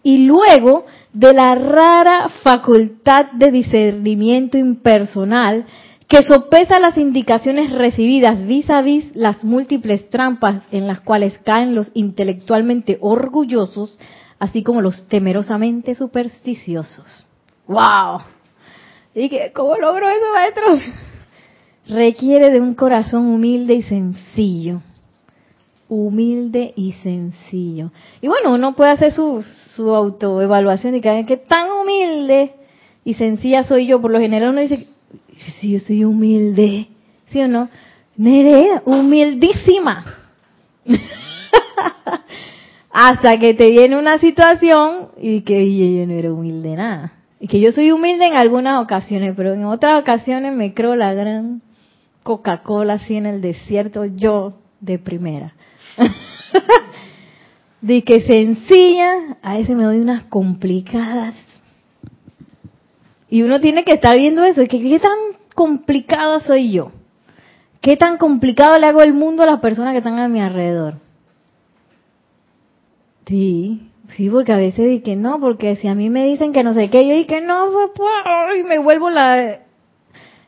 [0.02, 5.66] y luego de la rara facultad de discernimiento impersonal
[6.08, 11.74] que sopesa las indicaciones recibidas vis a vis las múltiples trampas en las cuales caen
[11.74, 13.98] los intelectualmente orgullosos,
[14.38, 17.24] así como los temerosamente supersticiosos.
[17.66, 18.20] ¡Wow!
[19.14, 21.11] ¿Y que, cómo logro eso, maestro?
[21.88, 24.80] Requiere de un corazón humilde y sencillo
[25.92, 27.90] humilde y sencillo.
[28.22, 29.44] Y bueno, uno puede hacer su,
[29.76, 32.52] su autoevaluación y que, que tan humilde
[33.04, 34.00] y sencilla soy yo.
[34.00, 34.88] Por lo general uno dice,
[35.60, 36.88] si yo soy humilde,
[37.28, 37.68] ¿sí o no?
[38.16, 40.16] Nerea, humildísima.
[42.90, 47.12] Hasta que te viene una situación y que yo no era humilde nada.
[47.38, 51.12] Y que yo soy humilde en algunas ocasiones, pero en otras ocasiones me creo la
[51.12, 51.60] gran
[52.22, 55.54] Coca-Cola así en el desierto, yo de primera.
[57.80, 61.34] de que sencilla, a ese me doy unas complicadas.
[63.28, 65.18] Y uno tiene que estar viendo eso, que qué tan
[65.54, 66.92] complicada soy yo.
[67.80, 70.94] ¿Qué tan complicado le hago el mundo a las personas que están a mi alrededor?
[73.26, 76.62] Sí, sí, porque a veces di que no, porque si a mí me dicen que
[76.62, 77.66] no sé qué, yo di que no,
[78.56, 79.60] y me vuelvo la,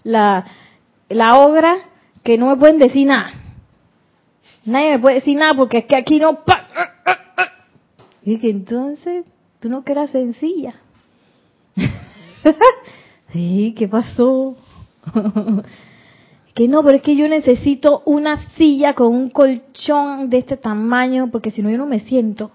[0.05, 0.45] la,
[1.09, 1.77] la obra
[2.23, 3.33] que no me pueden decir nada.
[4.65, 6.41] Nadie me puede decir nada porque es que aquí no...
[8.23, 9.27] Y que entonces
[9.61, 10.77] tú no quedas sencilla.
[13.33, 14.57] sí, ¿qué pasó?
[16.55, 21.31] que no, pero es que yo necesito una silla con un colchón de este tamaño
[21.31, 22.51] porque si no yo no me siento.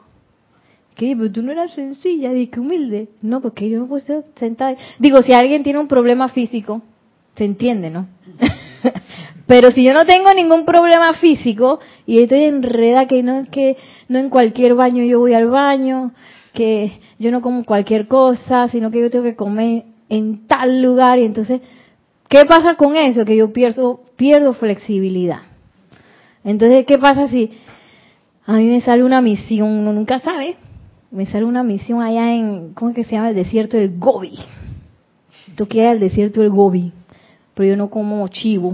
[0.95, 3.09] Que pero tú no eras sencilla, que humilde.
[3.21, 4.75] No, porque yo no puedo sentada.
[4.97, 6.81] Digo, si alguien tiene un problema físico,
[7.39, 8.07] se entiende, ¿no?
[9.47, 13.77] Pero si yo no tengo ningún problema físico y estoy enreda que no es que
[14.09, 16.11] no en cualquier baño yo voy al baño,
[16.53, 21.17] que yo no como cualquier cosa, sino que yo tengo que comer en tal lugar
[21.17, 21.61] y entonces
[22.27, 23.23] ¿qué pasa con eso?
[23.25, 25.39] Que yo pierdo pierdo flexibilidad.
[26.43, 27.51] Entonces, ¿qué pasa si
[28.45, 30.57] a mí me sale una misión, uno nunca sabe,
[31.09, 33.29] me sale una misión allá en ¿cómo es que se llama?
[33.29, 34.37] el desierto del Gobi.
[35.55, 36.93] Tú quieres el desierto del Gobi,
[37.59, 38.73] pero yo no como chivo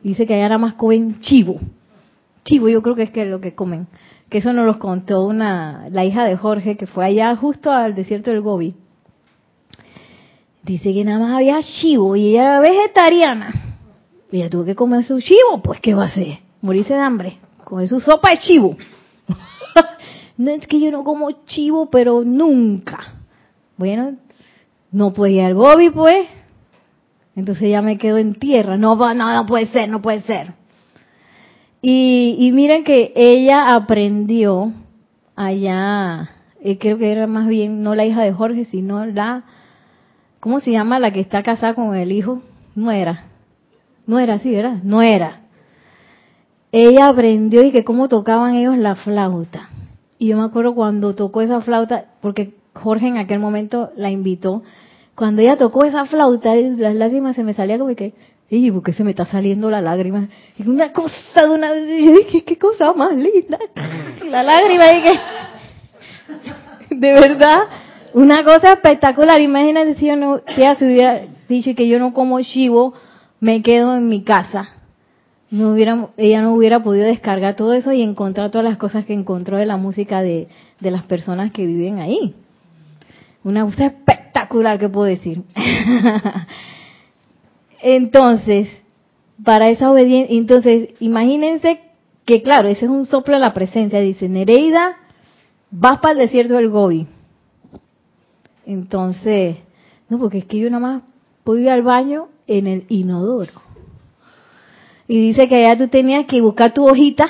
[0.00, 1.58] Dice que allá nada más comen chivo.
[2.44, 3.88] Chivo, yo creo que es que lo que comen.
[4.28, 7.96] Que eso nos lo contó una, la hija de Jorge, que fue allá justo al
[7.96, 8.76] desierto del Gobi.
[10.62, 13.78] Dice que nada más había chivo y ella era vegetariana.
[14.30, 16.38] Y ella tuvo que comer su chivo, pues ¿qué va a hacer?
[16.60, 17.38] Morirse de hambre.
[17.64, 18.76] Comer su sopa de chivo.
[20.36, 23.14] no es que yo no como chivo, pero nunca.
[23.76, 24.18] Bueno,
[24.92, 26.28] no podía el Gobi, pues.
[27.36, 28.76] Entonces ya me quedo en tierra.
[28.76, 30.54] No, no, no puede ser, no puede ser.
[31.86, 34.72] Y, miren que ella aprendió
[35.36, 36.30] allá,
[36.62, 39.44] eh, creo que era más bien no la hija de Jorge, sino la,
[40.40, 40.98] ¿cómo se llama?
[40.98, 42.40] La que está casada con el hijo.
[42.74, 43.24] No era.
[44.06, 44.78] No era así, ¿verdad?
[44.82, 45.42] No era.
[46.72, 49.68] Ella aprendió y que cómo tocaban ellos la flauta.
[50.18, 54.62] Y yo me acuerdo cuando tocó esa flauta, porque Jorge en aquel momento la invitó
[55.14, 58.14] cuando ella tocó esa flauta, las lágrimas se me salían como que,
[58.50, 60.28] ¿y por qué se me está saliendo la lágrima?
[60.56, 61.72] Y una cosa de una,
[62.30, 63.58] ¿qué, qué cosa más linda.
[64.24, 67.58] La lágrima, y que, de verdad,
[68.14, 69.40] una cosa espectacular.
[69.40, 72.94] Imagínate si, no, si ella se hubiera dicho que yo no como chivo,
[73.40, 74.68] me quedo en mi casa.
[75.50, 79.12] No hubiera, ella no hubiera podido descargar todo eso y encontrar todas las cosas que
[79.12, 80.48] encontró de la música de,
[80.80, 82.34] de las personas que viven ahí.
[83.44, 85.42] Una cosa espectacular que puedo decir.
[87.82, 88.68] entonces,
[89.44, 91.80] para esa obediencia, entonces, imagínense
[92.24, 94.00] que claro, ese es un soplo de la presencia.
[94.00, 94.96] Dice, Nereida,
[95.70, 97.06] vas para el desierto del Gobi.
[98.66, 99.58] Entonces,
[100.08, 101.02] No, porque es que yo nada más
[101.44, 103.52] puedo ir al baño en el inodoro.
[105.06, 107.26] Y dice que allá tú tenías que buscar tu hojita,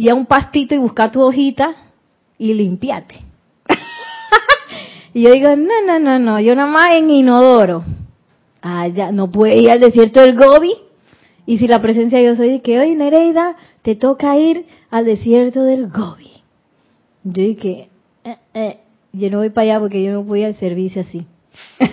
[0.00, 1.74] y a un pastito y buscar tu hojita
[2.38, 3.16] y limpiarte.
[5.12, 7.84] Y yo digo, no, no, no, no, yo nada más en inodoro.
[8.62, 10.72] Ah, ya, no puede ir al desierto del Gobi.
[11.46, 15.64] Y si la presencia yo soy de que, oye Nereida, te toca ir al desierto
[15.64, 16.30] del Gobi.
[17.24, 17.88] Yo dije,
[18.24, 18.80] eh, eh,
[19.12, 21.26] yo no voy para allá porque yo no voy al servicio así.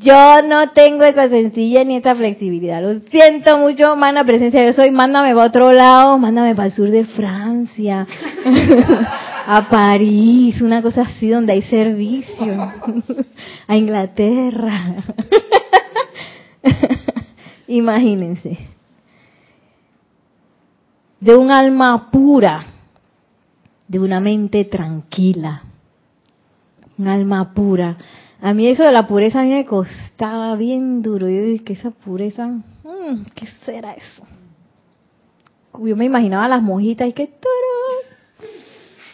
[0.00, 2.82] yo no tengo esa sencilla ni esa flexibilidad.
[2.82, 4.64] Lo siento mucho, mana presencia.
[4.64, 8.06] Yo soy, mándame para otro lado, mándame para el sur de Francia,
[9.48, 12.72] a París, una cosa así donde hay servicio,
[13.68, 15.04] a Inglaterra.
[17.68, 18.58] Imagínense.
[21.20, 22.66] De un alma pura,
[23.86, 25.62] de una mente tranquila,
[26.98, 27.96] un alma pura.
[28.42, 31.28] A mí eso de la pureza a mí me costaba bien duro.
[31.28, 34.24] Yo dije que esa pureza, mmm, ¿qué será eso?
[35.72, 37.28] Yo me imaginaba las mojitas y que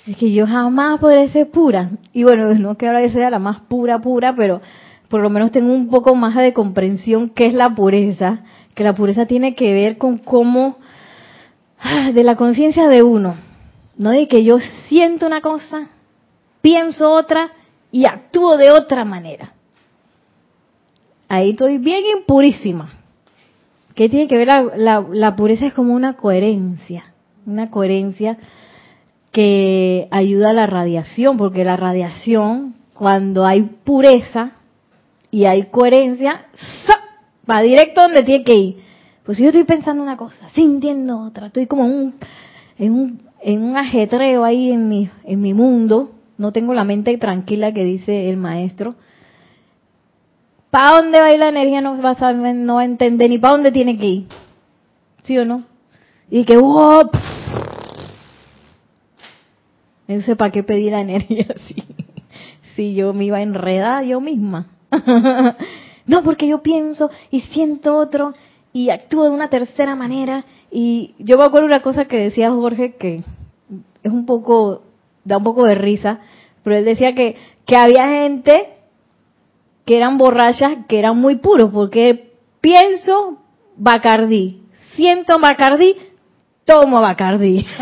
[0.06, 1.90] es que yo jamás podré ser pura.
[2.12, 4.60] Y bueno, no que ahora sea la más pura, pura, pero
[5.08, 8.40] por lo menos tengo un poco más de comprensión qué es la pureza,
[8.74, 10.78] que la pureza tiene que ver con cómo,
[11.78, 13.36] ah, de la conciencia de uno,
[13.96, 15.88] no de que yo siento una cosa,
[16.62, 17.52] pienso otra
[17.92, 19.52] y actúo de otra manera.
[21.28, 22.90] Ahí estoy bien impurísima.
[23.94, 25.66] ¿Qué tiene que ver la, la pureza?
[25.66, 27.04] Es como una coherencia,
[27.44, 28.38] una coherencia
[29.32, 34.52] que ayuda a la radiación, porque la radiación, cuando hay pureza,
[35.32, 36.44] y hay coherencia,
[37.50, 38.76] va directo donde tiene que ir.
[39.24, 42.14] Pues si yo estoy pensando una cosa, sintiendo otra, estoy como un,
[42.78, 47.16] en, un, en un ajetreo ahí en mi, en mi mundo, no tengo la mente
[47.16, 48.94] tranquila que dice el maestro.
[50.70, 51.80] ¿Para dónde va a ir la energía?
[51.80, 54.26] No va a, no va a entender ni para dónde tiene que ir.
[55.24, 55.64] ¿Sí o no?
[56.30, 57.10] Y que, wow,
[60.20, 61.76] sé ¿para qué pedir la energía así?
[62.76, 64.66] Si yo me iba a enredar yo misma.
[66.06, 68.34] no, porque yo pienso y siento otro
[68.72, 70.44] y actúo de una tercera manera.
[70.70, 73.22] Y yo me acuerdo una cosa que decía Jorge que
[74.02, 74.82] es un poco,
[75.24, 76.20] da un poco de risa,
[76.62, 77.36] pero él decía que,
[77.66, 78.68] que había gente
[79.84, 83.38] que eran borrachas, que eran muy puros, porque pienso
[83.76, 84.62] Bacardí,
[84.94, 85.96] siento Bacardí,
[86.64, 87.66] tomo Bacardí.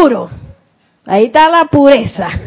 [0.00, 0.30] Puro.
[1.06, 2.28] Ahí está la pureza.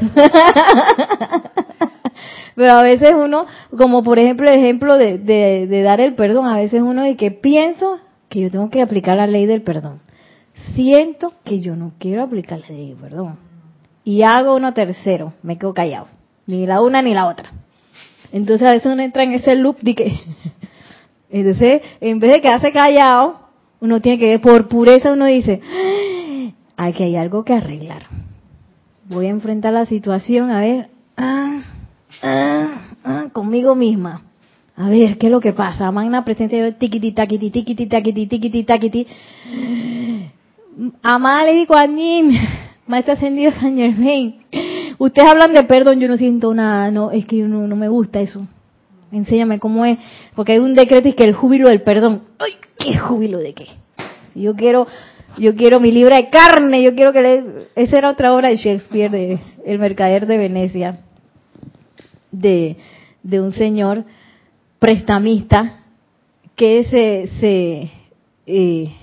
[2.55, 3.45] Pero a veces uno,
[3.75, 7.31] como por ejemplo el ejemplo de, de, dar el perdón, a veces uno de que
[7.31, 7.97] pienso
[8.29, 9.99] que yo tengo que aplicar la ley del perdón.
[10.75, 13.39] Siento que yo no quiero aplicar la ley del perdón.
[14.03, 16.07] Y hago uno tercero, me quedo callado.
[16.45, 17.51] Ni la una ni la otra.
[18.31, 20.19] Entonces a veces uno entra en ese loop de que...
[21.29, 23.39] Entonces, en vez de quedarse callado,
[23.79, 25.61] uno tiene que por pureza uno dice,
[26.85, 28.03] aquí hay algo que arreglar.
[29.09, 31.61] Voy a enfrentar la situación, a ver, ah,
[32.21, 32.67] ah,
[33.03, 34.23] ah, conmigo misma.
[34.75, 35.91] A ver, ¿qué es lo que pasa?
[35.91, 39.07] Magna presencia de tiquiti, taquiti, tiquiti, taquiti, tiquiti, taquiti.
[41.03, 41.97] Amada Lady Kuan
[42.87, 44.43] Maestra Ascendido San Germain.
[44.97, 47.89] Ustedes hablan de perdón, yo no siento nada, no, es que yo no, no me
[47.89, 48.47] gusta eso.
[49.11, 49.99] Enséñame cómo es,
[50.35, 52.23] porque hay un decreto y que el júbilo del perdón.
[52.39, 53.67] ¡Ay, qué júbilo de qué!
[54.35, 54.87] Yo quiero,
[55.37, 57.43] yo quiero mi libra de carne, yo quiero que le...
[57.75, 60.99] Esa era otra obra de Shakespeare, de El Mercader de Venecia
[62.31, 62.77] de,
[63.23, 64.05] un señor
[64.79, 65.83] prestamista
[66.55, 67.91] que se, se
[68.45, 68.95] eh,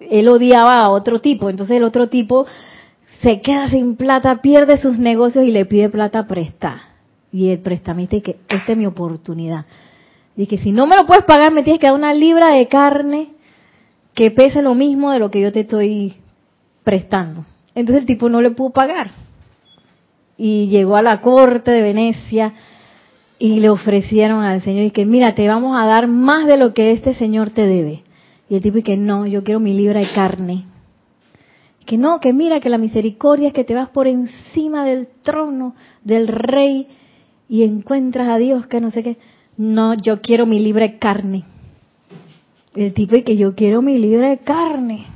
[0.00, 2.46] él odiaba a otro tipo, entonces el otro tipo
[3.20, 6.82] se queda sin plata, pierde sus negocios y le pide plata prestada.
[7.30, 9.64] Y el prestamista dice esta es mi oportunidad.
[10.36, 13.28] Que si no me lo puedes pagar, me tienes que dar una libra de carne
[14.14, 16.14] que pese lo mismo de lo que yo te estoy
[16.84, 17.44] prestando.
[17.74, 19.10] Entonces el tipo no le pudo pagar
[20.36, 22.52] y llegó a la corte de Venecia
[23.38, 26.74] y le ofrecieron al Señor y que mira, te vamos a dar más de lo
[26.74, 28.02] que este Señor te debe.
[28.48, 30.64] Y el tipo y que no, yo quiero mi libra de carne.
[31.86, 35.74] Que no, que mira, que la misericordia es que te vas por encima del trono
[36.02, 36.88] del rey
[37.48, 39.16] y encuentras a Dios, que no sé qué.
[39.56, 41.44] No, yo quiero mi libra de carne.
[42.74, 45.06] El tipo y que yo quiero mi libra de carne.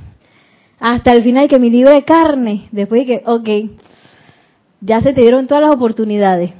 [0.79, 2.67] Hasta el final que mi libra de carne.
[2.71, 3.49] Después de que, ok,
[4.81, 6.51] ya se te dieron todas las oportunidades.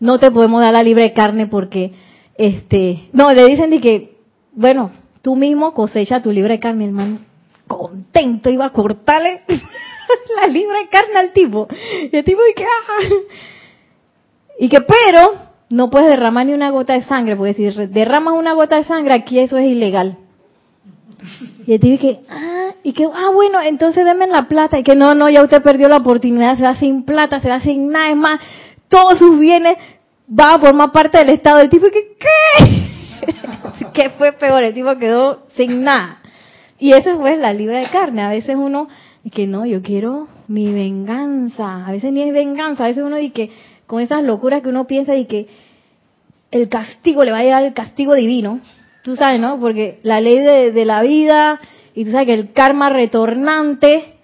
[0.00, 1.92] No te podemos dar la libre carne porque,
[2.36, 4.16] este, no, le dicen de que,
[4.52, 7.20] bueno, tú mismo cosecha tu libre carne, hermano.
[7.66, 9.40] Contento, iba a cortarle.
[10.42, 11.68] la libra de carne al tipo.
[12.12, 13.08] Y el tipo, y que, ah.
[14.58, 18.54] y que, pero, no puedes derramar ni una gota de sangre, porque si derramas una
[18.54, 20.16] gota de sangre, aquí eso es ilegal.
[21.66, 24.78] Y el tipo, y que, ah, y que, ah, bueno, entonces denme la plata.
[24.78, 27.60] Y que no, no, ya usted perdió la oportunidad, se va sin plata, se va
[27.60, 28.40] sin nada, es más,
[28.88, 29.76] todos sus bienes
[30.26, 31.60] van a formar parte del Estado.
[31.60, 32.88] El tipo, que, ¿qué?
[33.92, 34.62] ¿Qué fue peor?
[34.62, 36.22] El tipo quedó sin nada.
[36.78, 38.22] Y eso fue la libra de carne.
[38.22, 38.88] A veces uno,
[39.32, 41.84] que no, yo quiero mi venganza.
[41.86, 42.84] A veces ni es venganza.
[42.84, 43.50] A veces uno dice que
[43.88, 45.48] con esas locuras que uno piensa y que
[46.50, 48.60] el castigo le va a llegar el castigo divino.
[49.02, 49.58] Tú sabes, ¿no?
[49.58, 51.58] Porque la ley de, la vida
[51.94, 54.14] y tú sabes que el karma retornante,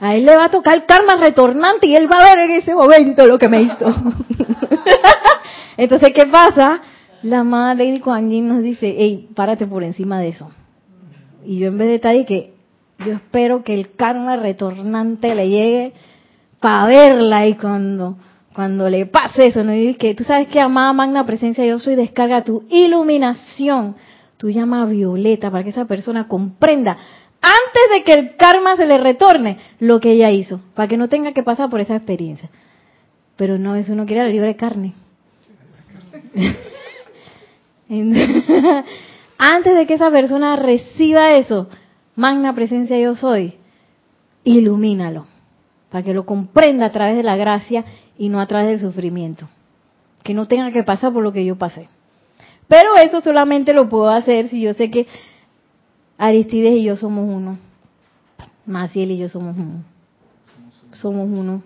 [0.00, 2.56] a él le va a tocar el karma retornante y él va a ver en
[2.56, 3.86] ese momento lo que me hizo.
[5.76, 6.80] Entonces, ¿qué pasa?
[7.22, 10.50] La madre Lady Kuan Yin nos dice, hey, párate por encima de eso.
[11.44, 12.54] Y yo en vez de estar ahí que
[13.00, 15.92] yo espero que el karma retornante le llegue
[16.58, 18.16] para verla y cuando
[18.54, 21.96] cuando le pase eso, no y que tú sabes que amada magna presencia yo soy
[21.96, 23.96] descarga tu iluminación,
[24.36, 26.96] tu llama violeta para que esa persona comprenda
[27.44, 31.08] antes de que el karma se le retorne lo que ella hizo, para que no
[31.08, 32.48] tenga que pasar por esa experiencia.
[33.36, 34.94] Pero no, eso no quiere la libre carne.
[39.36, 41.68] Antes de que esa persona reciba eso,
[42.16, 43.54] magna presencia yo soy,
[44.44, 45.26] ilumínalo,
[45.94, 47.84] para que lo comprenda a través de la gracia
[48.18, 49.48] y no a través del sufrimiento.
[50.24, 51.86] Que no tenga que pasar por lo que yo pasé.
[52.66, 55.06] Pero eso solamente lo puedo hacer si yo sé que
[56.18, 57.58] Aristides y yo somos uno.
[58.66, 59.84] Maciel y yo somos uno.
[60.94, 61.62] Somos uno.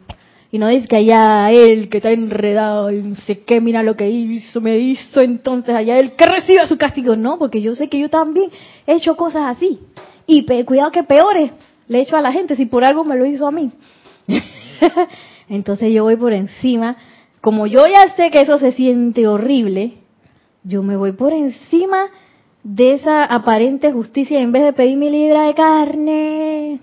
[0.53, 3.97] Y no dice que allá él que está enredado y no sé qué, mira lo
[3.97, 7.17] que hizo, me hizo, entonces allá él que reciba su castigo.
[7.17, 8.51] No, porque yo sé que yo también
[8.87, 9.81] he hecho cosas así.
[10.27, 11.51] Y cuidado que peores
[11.87, 13.73] le he hecho a la gente si por algo me lo hizo a mí.
[15.49, 16.97] entonces yo voy por encima.
[17.41, 19.99] Como yo ya sé que eso se siente horrible,
[20.65, 21.99] yo me voy por encima
[22.63, 26.81] de esa aparente justicia en vez de pedir mi libra de carne.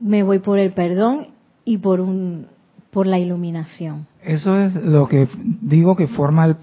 [0.00, 1.28] Me voy por el perdón
[1.64, 2.46] y por un
[2.92, 4.06] por la iluminación.
[4.22, 5.26] Eso es lo que
[5.62, 6.56] digo que forma el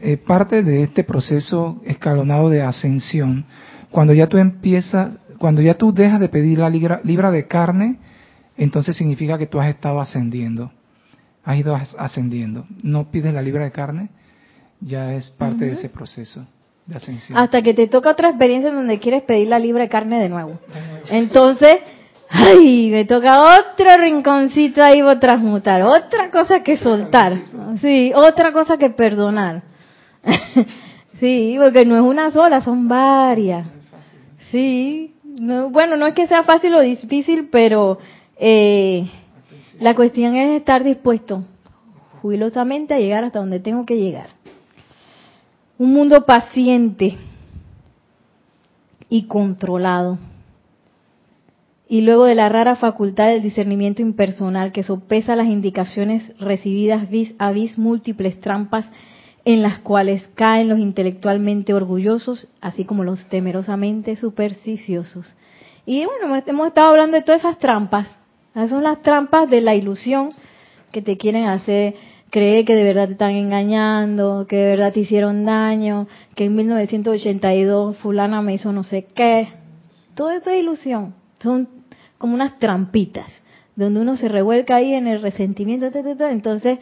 [0.00, 3.44] eh, parte de este proceso escalonado de ascensión.
[3.90, 7.98] Cuando ya tú empiezas, cuando ya tú dejas de pedir la libra, libra de carne,
[8.56, 10.70] entonces significa que tú has estado ascendiendo.
[11.44, 12.66] Has ido ascendiendo.
[12.82, 14.10] No pides la libra de carne,
[14.80, 16.44] ya es parte de ese proceso
[16.86, 17.38] de ascensión.
[17.38, 20.28] Hasta que te toca otra experiencia en donde quieres pedir la libra de carne de
[20.28, 20.58] nuevo.
[21.10, 21.76] Entonces,
[22.28, 27.38] ay, me toca otro rinconcito ahí a transmutar, otra cosa que soltar,
[27.80, 29.62] sí, otra cosa que perdonar.
[31.20, 33.66] sí, porque no es una sola, son varias.
[34.50, 37.98] Sí, no, bueno, no es que sea fácil o difícil, pero
[38.44, 39.08] eh,
[39.78, 41.44] la cuestión es estar dispuesto
[42.20, 44.30] jubilosamente a llegar hasta donde tengo que llegar.
[45.78, 47.16] Un mundo paciente
[49.08, 50.18] y controlado
[51.88, 57.36] y luego de la rara facultad del discernimiento impersonal que sopesa las indicaciones recibidas vis
[57.38, 58.86] a vis múltiples trampas
[59.44, 65.32] en las cuales caen los intelectualmente orgullosos, así como los temerosamente supersticiosos.
[65.86, 68.21] Y bueno, hemos estado hablando de todas esas trampas.
[68.54, 70.30] Esas son las trampas de la ilusión
[70.90, 71.94] que te quieren hacer
[72.32, 76.56] creer que de verdad te están engañando, que de verdad te hicieron daño, que en
[76.56, 79.48] 1982 fulana me hizo no sé qué.
[80.14, 81.14] Todo esto es ilusión.
[81.42, 81.68] Son
[82.16, 83.26] como unas trampitas,
[83.76, 85.90] donde uno se revuelca ahí en el resentimiento,
[86.30, 86.78] entonces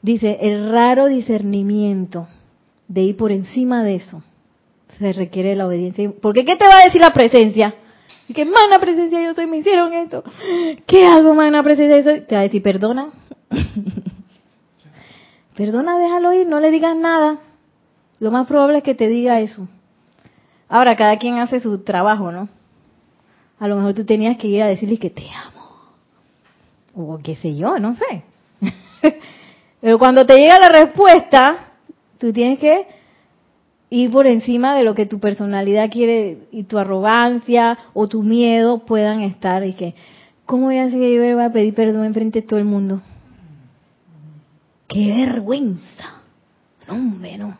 [0.00, 2.26] dice, el raro discernimiento
[2.88, 4.22] de ir por encima de eso,
[4.98, 6.10] se requiere la obediencia.
[6.22, 7.74] Porque ¿qué te va a decir la presencia?
[8.28, 10.24] Y que mana presencia yo soy, me hicieron esto.
[10.86, 12.20] ¿Qué hago, mana presencia yo soy?
[12.22, 13.10] Te va a decir, perdona.
[15.56, 17.38] perdona, déjalo ir, no le digas nada.
[18.18, 19.68] Lo más probable es que te diga eso.
[20.68, 22.48] Ahora, cada quien hace su trabajo, ¿no?
[23.58, 25.56] A lo mejor tú tenías que ir a decirle que te amo.
[26.94, 28.24] O qué sé yo, no sé.
[29.80, 31.72] Pero cuando te llega la respuesta,
[32.18, 32.86] tú tienes que
[33.90, 38.80] ir por encima de lo que tu personalidad quiere y tu arrogancia o tu miedo
[38.80, 39.94] puedan estar y que,
[40.44, 42.64] ¿cómo voy a hacer que yo voy a pedir perdón en frente de todo el
[42.64, 43.00] mundo?
[44.88, 46.22] ¡Qué vergüenza!
[46.88, 47.58] No, hombre, no.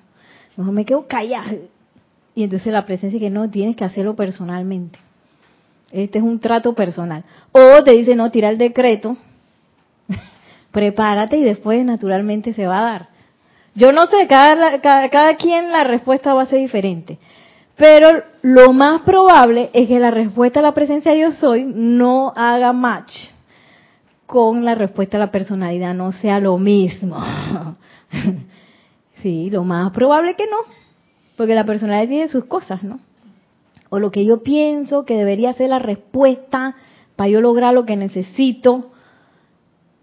[0.56, 1.52] Mejor me quedo callada.
[2.34, 4.98] Y entonces la presencia que no, tienes que hacerlo personalmente.
[5.90, 7.24] Este es un trato personal.
[7.52, 9.16] O te dice, no, tira el decreto,
[10.70, 13.15] prepárate y después naturalmente se va a dar.
[13.76, 17.18] Yo no sé, cada, cada, quien la respuesta va a ser diferente.
[17.76, 18.08] Pero
[18.40, 23.12] lo más probable es que la respuesta a la presencia yo soy no haga match
[24.24, 27.22] con la respuesta a la personalidad, no sea lo mismo.
[29.22, 30.56] sí, lo más probable que no,
[31.36, 32.98] porque la personalidad tiene sus cosas, ¿no?
[33.90, 36.76] O lo que yo pienso que debería ser la respuesta
[37.14, 38.90] para yo lograr lo que necesito.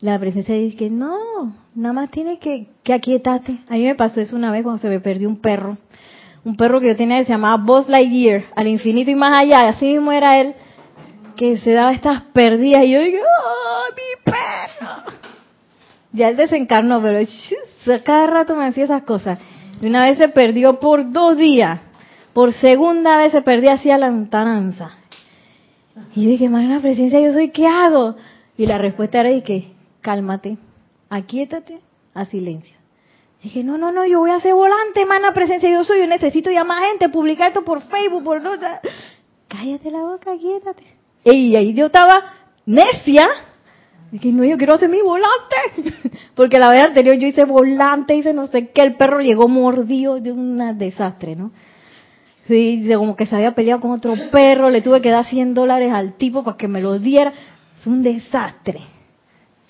[0.04, 1.18] La presencia dice que no,
[1.74, 3.60] nada más tiene que, que aquietarte.
[3.70, 5.78] A mí me pasó eso una vez cuando se me perdió un perro
[6.46, 9.70] un perro que yo tenía que se llamaba Buzz Lightyear, al infinito y más allá,
[9.70, 10.54] así mismo era él,
[11.36, 15.18] que se daba estas perdidas, y yo digo, ¡oh, mi perro!
[16.12, 17.26] Ya él desencarnó, pero
[18.04, 19.40] cada rato me hacía esas cosas.
[19.82, 21.80] Y una vez se perdió por dos días,
[22.34, 24.92] por segunda vez se perdía hacia la lontananza.
[26.16, 28.16] Y yo dije, la presencia, yo soy, ¿qué hago?
[28.58, 29.72] Y la respuesta era, y que,
[30.04, 30.58] cálmate,
[31.10, 31.80] aquíétate,
[32.14, 32.78] a silencio.
[33.42, 36.52] Dije, no, no, no, yo voy a hacer volante, mana presencia, yo soy, yo necesito
[36.64, 38.42] más gente, publicar esto por Facebook, por...
[39.48, 40.84] Cállate la boca, quédate.
[41.26, 42.34] Y ahí yo estaba
[42.66, 43.28] necia.
[44.12, 45.56] Dije, no, yo quiero hacer mi volante.
[46.36, 50.20] Porque la vez anterior yo hice volante, hice no sé qué, el perro llegó mordido
[50.20, 51.52] de un desastre, ¿no?
[52.48, 55.92] Sí, como que se había peleado con otro perro, le tuve que dar 100 dólares
[55.94, 57.34] al tipo para que me lo diera.
[57.84, 58.82] Fue un desastre.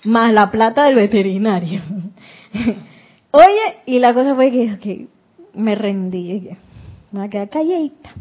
[0.03, 1.81] Más la plata del veterinario.
[3.31, 5.07] Oye, y la cosa fue que,
[5.53, 6.49] me rendí.
[7.11, 8.11] Me voy a quedar calladita.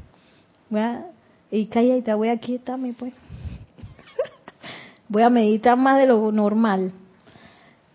[0.71, 1.07] Voy a,
[1.51, 3.15] y calladita, voy a quietarme pues.
[5.09, 6.93] voy a meditar más de lo normal.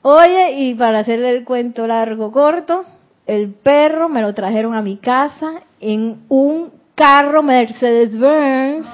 [0.02, 2.86] Oye, y para hacerle el cuento largo corto,
[3.26, 8.88] el perro me lo trajeron a mi casa en un carro Mercedes-Benz,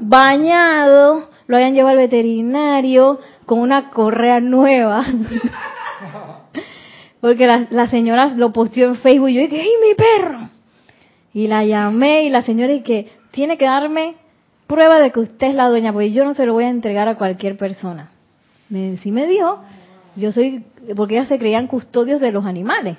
[0.00, 5.04] bañado, lo habían llevado al veterinario con una correa nueva.
[7.20, 10.48] porque la, señora lo posteó en Facebook y yo dije, ¡ay, mi perro!
[11.32, 14.16] Y la llamé y la señora dije, tiene que darme
[14.66, 17.08] prueba de que usted es la dueña, porque yo no se lo voy a entregar
[17.08, 18.10] a cualquier persona.
[18.68, 19.60] Me, sí me dijo,
[20.16, 20.64] yo soy,
[20.96, 22.96] porque ellas se creían custodios de los animales.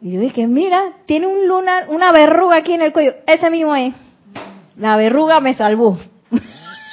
[0.00, 3.14] Y yo dije, mira, tiene un lunar, una verruga aquí en el cuello.
[3.26, 3.94] Ese mismo es.
[4.76, 5.98] La verruga me salvó.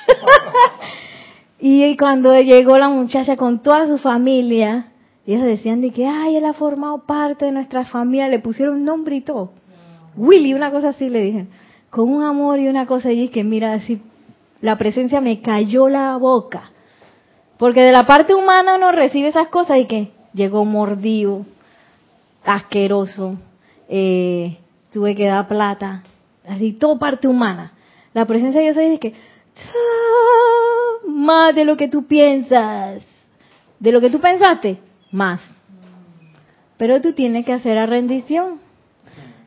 [1.59, 4.87] y cuando llegó la muchacha con toda su familia,
[5.25, 8.85] ellos decían de que, ay, él ha formado parte de nuestra familia, le pusieron un
[8.85, 9.51] nombre y todo.
[10.15, 11.47] Willy, una cosa así le dije,
[11.89, 14.01] con un amor y una cosa y que mira, así,
[14.61, 16.71] la presencia me cayó la boca.
[17.57, 21.45] Porque de la parte humana uno recibe esas cosas y que llegó mordido,
[22.43, 23.37] asqueroso,
[23.87, 24.57] eh,
[24.91, 26.03] tuve que dar plata,
[26.47, 27.73] así, todo parte humana.
[28.13, 29.13] La presencia de Dios es que,
[31.07, 33.03] más de lo que tú piensas,
[33.79, 34.77] de lo que tú pensaste,
[35.11, 35.41] más.
[36.77, 38.59] Pero tú tienes que hacer la rendición.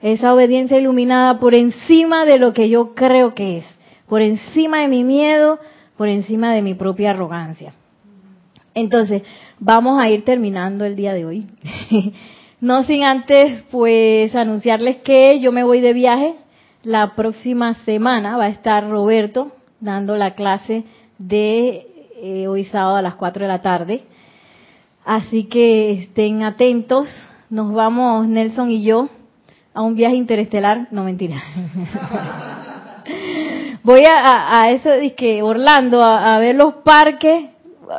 [0.01, 3.65] Esa obediencia iluminada por encima de lo que yo creo que es,
[4.09, 5.59] por encima de mi miedo,
[5.97, 7.75] por encima de mi propia arrogancia.
[8.75, 9.23] Entonces,
[9.59, 11.47] vamos a ir terminando el día de hoy.
[12.61, 16.35] no sin antes, pues, anunciarles que yo me voy de viaje.
[16.85, 20.85] La próxima semana va a estar Roberto dando la clase
[21.19, 21.87] de
[22.21, 24.03] eh, hoy sábado a las 4 de la tarde.
[25.05, 27.09] Así que estén atentos.
[27.51, 29.09] Nos vamos, Nelson y yo,
[29.73, 30.89] a un viaje interestelar.
[30.91, 31.43] No, mentira.
[33.83, 37.47] Voy a, a, eso, que Orlando, a, ver los parques,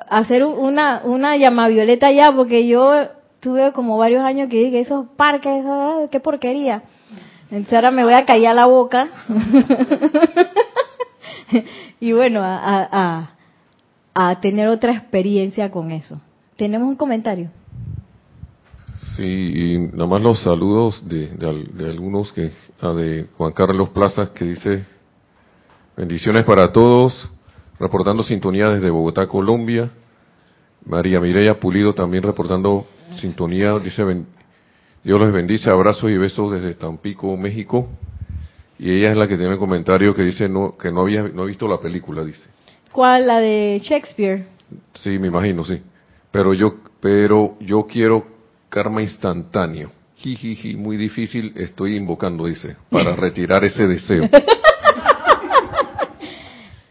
[0.07, 3.07] hacer una, una llama violeta ya, porque yo
[3.39, 6.83] tuve como varios años que dije, esos parques, ah, qué porquería.
[7.49, 9.07] Entonces ahora me voy a callar la boca.
[11.99, 13.29] y bueno, a,
[14.13, 16.19] a tener otra experiencia con eso.
[16.57, 17.49] Tenemos un comentario.
[19.15, 21.29] Sí, y nada más los saludos de,
[21.89, 24.85] algunos que, ah, de Juan Carlos Plazas que dice,
[25.95, 27.29] bendiciones para todos,
[27.79, 29.89] reportando sintonía desde Bogotá, Colombia.
[30.85, 32.85] María Mireya Pulido también reportando
[33.19, 34.03] sintonía, dice,
[35.03, 37.87] Dios los bendice, abrazos y besos desde Tampico, México.
[38.79, 41.43] Y ella es la que tiene el comentario que dice no, que no había no
[41.43, 42.49] ha visto la película, dice.
[42.91, 43.27] ¿Cuál?
[43.27, 44.45] La de Shakespeare.
[44.95, 45.81] Sí, me imagino, sí
[46.31, 48.25] pero yo, pero yo quiero
[48.69, 49.91] karma instantáneo.
[50.15, 54.29] Jijiji, muy difícil, estoy invocando, dice, para retirar ese deseo.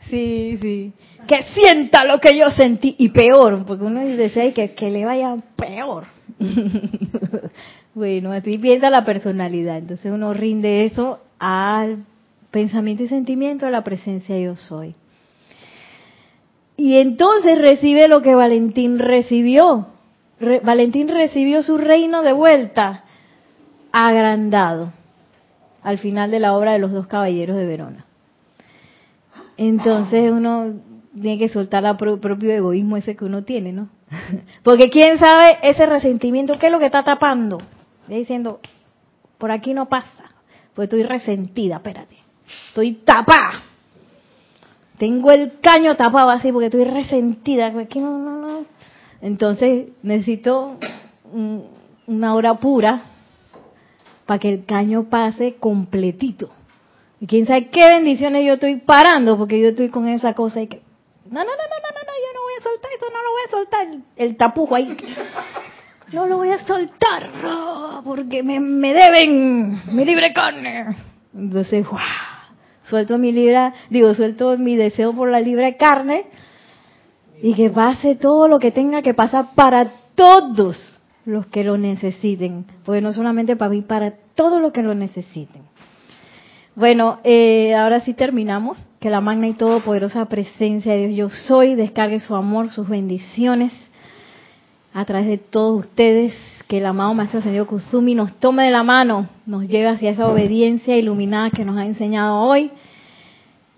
[0.09, 0.93] Sí, sí.
[1.26, 5.36] Que sienta lo que yo sentí y peor, porque uno desea que, que le vaya
[5.57, 6.05] peor.
[7.95, 9.78] bueno, así piensa la personalidad.
[9.78, 12.05] Entonces uno rinde eso al
[12.51, 14.95] pensamiento y sentimiento de la presencia yo soy.
[16.76, 19.89] Y entonces recibe lo que Valentín recibió.
[20.62, 23.05] Valentín recibió su reino de vuelta,
[23.91, 24.93] agrandado.
[25.82, 28.05] al final de la obra de los dos caballeros de Verona.
[29.57, 30.74] Entonces uno
[31.20, 33.89] tiene que soltar el propio egoísmo ese que uno tiene, ¿no?
[34.62, 37.59] Porque quién sabe ese resentimiento, ¿qué es lo que está tapando?
[38.09, 38.61] Diciendo,
[39.39, 40.33] por aquí no pasa,
[40.75, 42.17] pues estoy resentida, espérate,
[42.69, 43.63] estoy tapada.
[44.99, 47.67] Tengo el caño tapado así porque estoy resentida.
[47.79, 48.65] Aquí no, no, no.
[49.21, 50.77] Entonces necesito
[52.07, 53.03] una hora pura
[54.27, 56.51] para que el caño pase completito.
[57.21, 60.67] Y quién sabe qué bendiciones yo estoy parando porque yo estoy con esa cosa y
[60.67, 60.83] que
[61.31, 63.43] no, no, no, no, no, no, yo no voy a soltar eso, no lo voy
[63.47, 63.87] a soltar
[64.17, 64.97] el tapujo ahí.
[66.13, 67.31] No lo voy a soltar
[68.05, 70.97] porque me, me deben mi libre carne.
[71.35, 71.99] Entonces, ¡wow!
[72.83, 76.25] suelto mi libre, digo, suelto mi deseo por la libre carne
[77.43, 82.65] y que pase todo lo que tenga que pasar para todos los que lo necesiten,
[82.85, 85.63] porque no solamente para mí, para todos los que lo necesiten.
[86.75, 88.79] Bueno, eh, ahora sí terminamos.
[89.01, 93.73] Que la magna y todopoderosa presencia de Dios yo soy descargue su amor, sus bendiciones
[94.99, 96.34] a través de todos ustedes.
[96.66, 100.26] Que el amado Maestro Señor Kuzumi nos tome de la mano, nos lleve hacia esa
[100.28, 102.70] obediencia iluminada que nos ha enseñado hoy,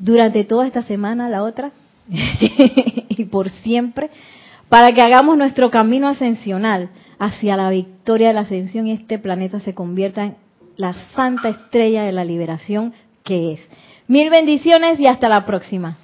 [0.00, 1.70] durante toda esta semana, la otra,
[2.08, 4.10] y por siempre,
[4.68, 6.88] para que hagamos nuestro camino ascensional
[7.20, 10.36] hacia la victoria de la ascensión y este planeta se convierta en
[10.76, 12.92] la santa estrella de la liberación
[13.22, 13.60] que es.
[14.08, 15.96] Mil bendiciones y hasta la próxima.